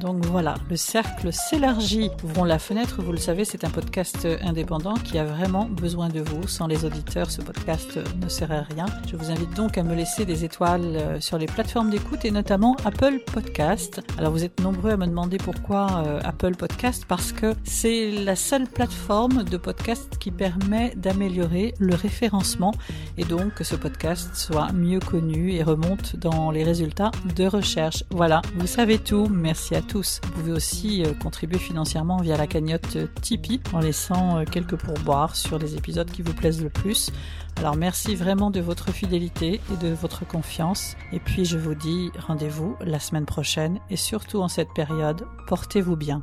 Donc 0.00 0.24
voilà, 0.26 0.54
le 0.70 0.76
cercle 0.76 1.32
s'élargit. 1.32 2.10
Ouvrons 2.24 2.44
la 2.44 2.58
fenêtre, 2.58 3.02
vous 3.02 3.12
le 3.12 3.18
savez, 3.18 3.44
c'est 3.44 3.64
un 3.64 3.70
podcast 3.70 4.26
indépendant 4.42 4.94
qui 4.94 5.18
a 5.18 5.24
vraiment 5.24 5.66
besoin 5.66 6.08
de 6.08 6.20
vous. 6.20 6.48
Sans 6.48 6.66
les 6.66 6.86
auditeurs, 6.86 7.30
ce 7.30 7.42
podcast 7.42 7.98
ne 8.22 8.28
serait 8.28 8.60
rien. 8.60 8.86
Je 9.06 9.16
vous 9.16 9.30
invite 9.30 9.54
donc 9.54 9.76
à 9.76 9.82
me 9.82 9.94
laisser 9.94 10.24
des 10.24 10.44
étoiles 10.44 10.96
euh, 10.96 11.20
sur 11.20 11.36
les 11.36 11.46
plateformes 11.46 11.90
d'écoute 11.90 12.24
et 12.24 12.30
notamment 12.30 12.76
Apple 12.84 13.20
Podcast. 13.32 14.00
Alors 14.16 14.32
vous 14.32 14.44
êtes 14.44 14.60
nombreux 14.60 14.92
à 14.92 14.96
me 14.96 15.06
demander 15.06 15.36
pourquoi 15.36 16.02
euh, 16.06 16.20
Apple 16.24 16.54
Podcast 16.56 17.04
parce 17.06 17.32
que 17.32 17.54
c'est 17.64 18.10
la 18.10 18.36
seule 18.36 18.66
plateforme 18.66 19.44
de 19.44 19.56
podcast 19.56 20.16
qui 20.18 20.30
permet 20.30 20.94
d'améliorer 20.96 21.74
le 21.78 21.94
référencement 21.94 22.72
et 23.18 23.24
donc 23.24 23.54
que 23.54 23.64
ce 23.64 23.76
podcast 23.76 24.30
soit 24.34 24.72
mieux 24.72 25.00
connu 25.00 25.52
et 25.52 25.62
remonte 25.62 26.16
dans 26.16 26.50
les 26.50 26.64
résultats 26.64 27.10
de 27.36 27.44
recherche. 27.44 28.04
Voilà, 28.10 28.40
vous 28.56 28.66
savez 28.66 28.98
tout. 28.98 29.28
Merci 29.30 29.74
à 29.74 29.82
tous 29.82 29.89
Vous 29.92 30.30
pouvez 30.32 30.52
aussi 30.52 31.02
euh, 31.02 31.14
contribuer 31.14 31.58
financièrement 31.58 32.18
via 32.18 32.36
la 32.36 32.46
cagnotte 32.46 32.96
Tipeee 33.20 33.60
en 33.72 33.80
laissant 33.80 34.38
euh, 34.38 34.44
quelques 34.44 34.76
pourboires 34.76 35.34
sur 35.34 35.58
les 35.58 35.76
épisodes 35.76 36.10
qui 36.10 36.22
vous 36.22 36.32
plaisent 36.32 36.62
le 36.62 36.70
plus. 36.70 37.10
Alors 37.56 37.76
merci 37.76 38.14
vraiment 38.14 38.50
de 38.50 38.60
votre 38.60 38.92
fidélité 38.92 39.60
et 39.72 39.76
de 39.84 39.92
votre 39.92 40.26
confiance. 40.26 40.96
Et 41.12 41.18
puis 41.18 41.44
je 41.44 41.58
vous 41.58 41.74
dis 41.74 42.10
rendez-vous 42.18 42.76
la 42.80 43.00
semaine 43.00 43.26
prochaine 43.26 43.80
et 43.90 43.96
surtout 43.96 44.40
en 44.40 44.48
cette 44.48 44.72
période, 44.74 45.26
portez-vous 45.48 45.96
bien. 45.96 46.20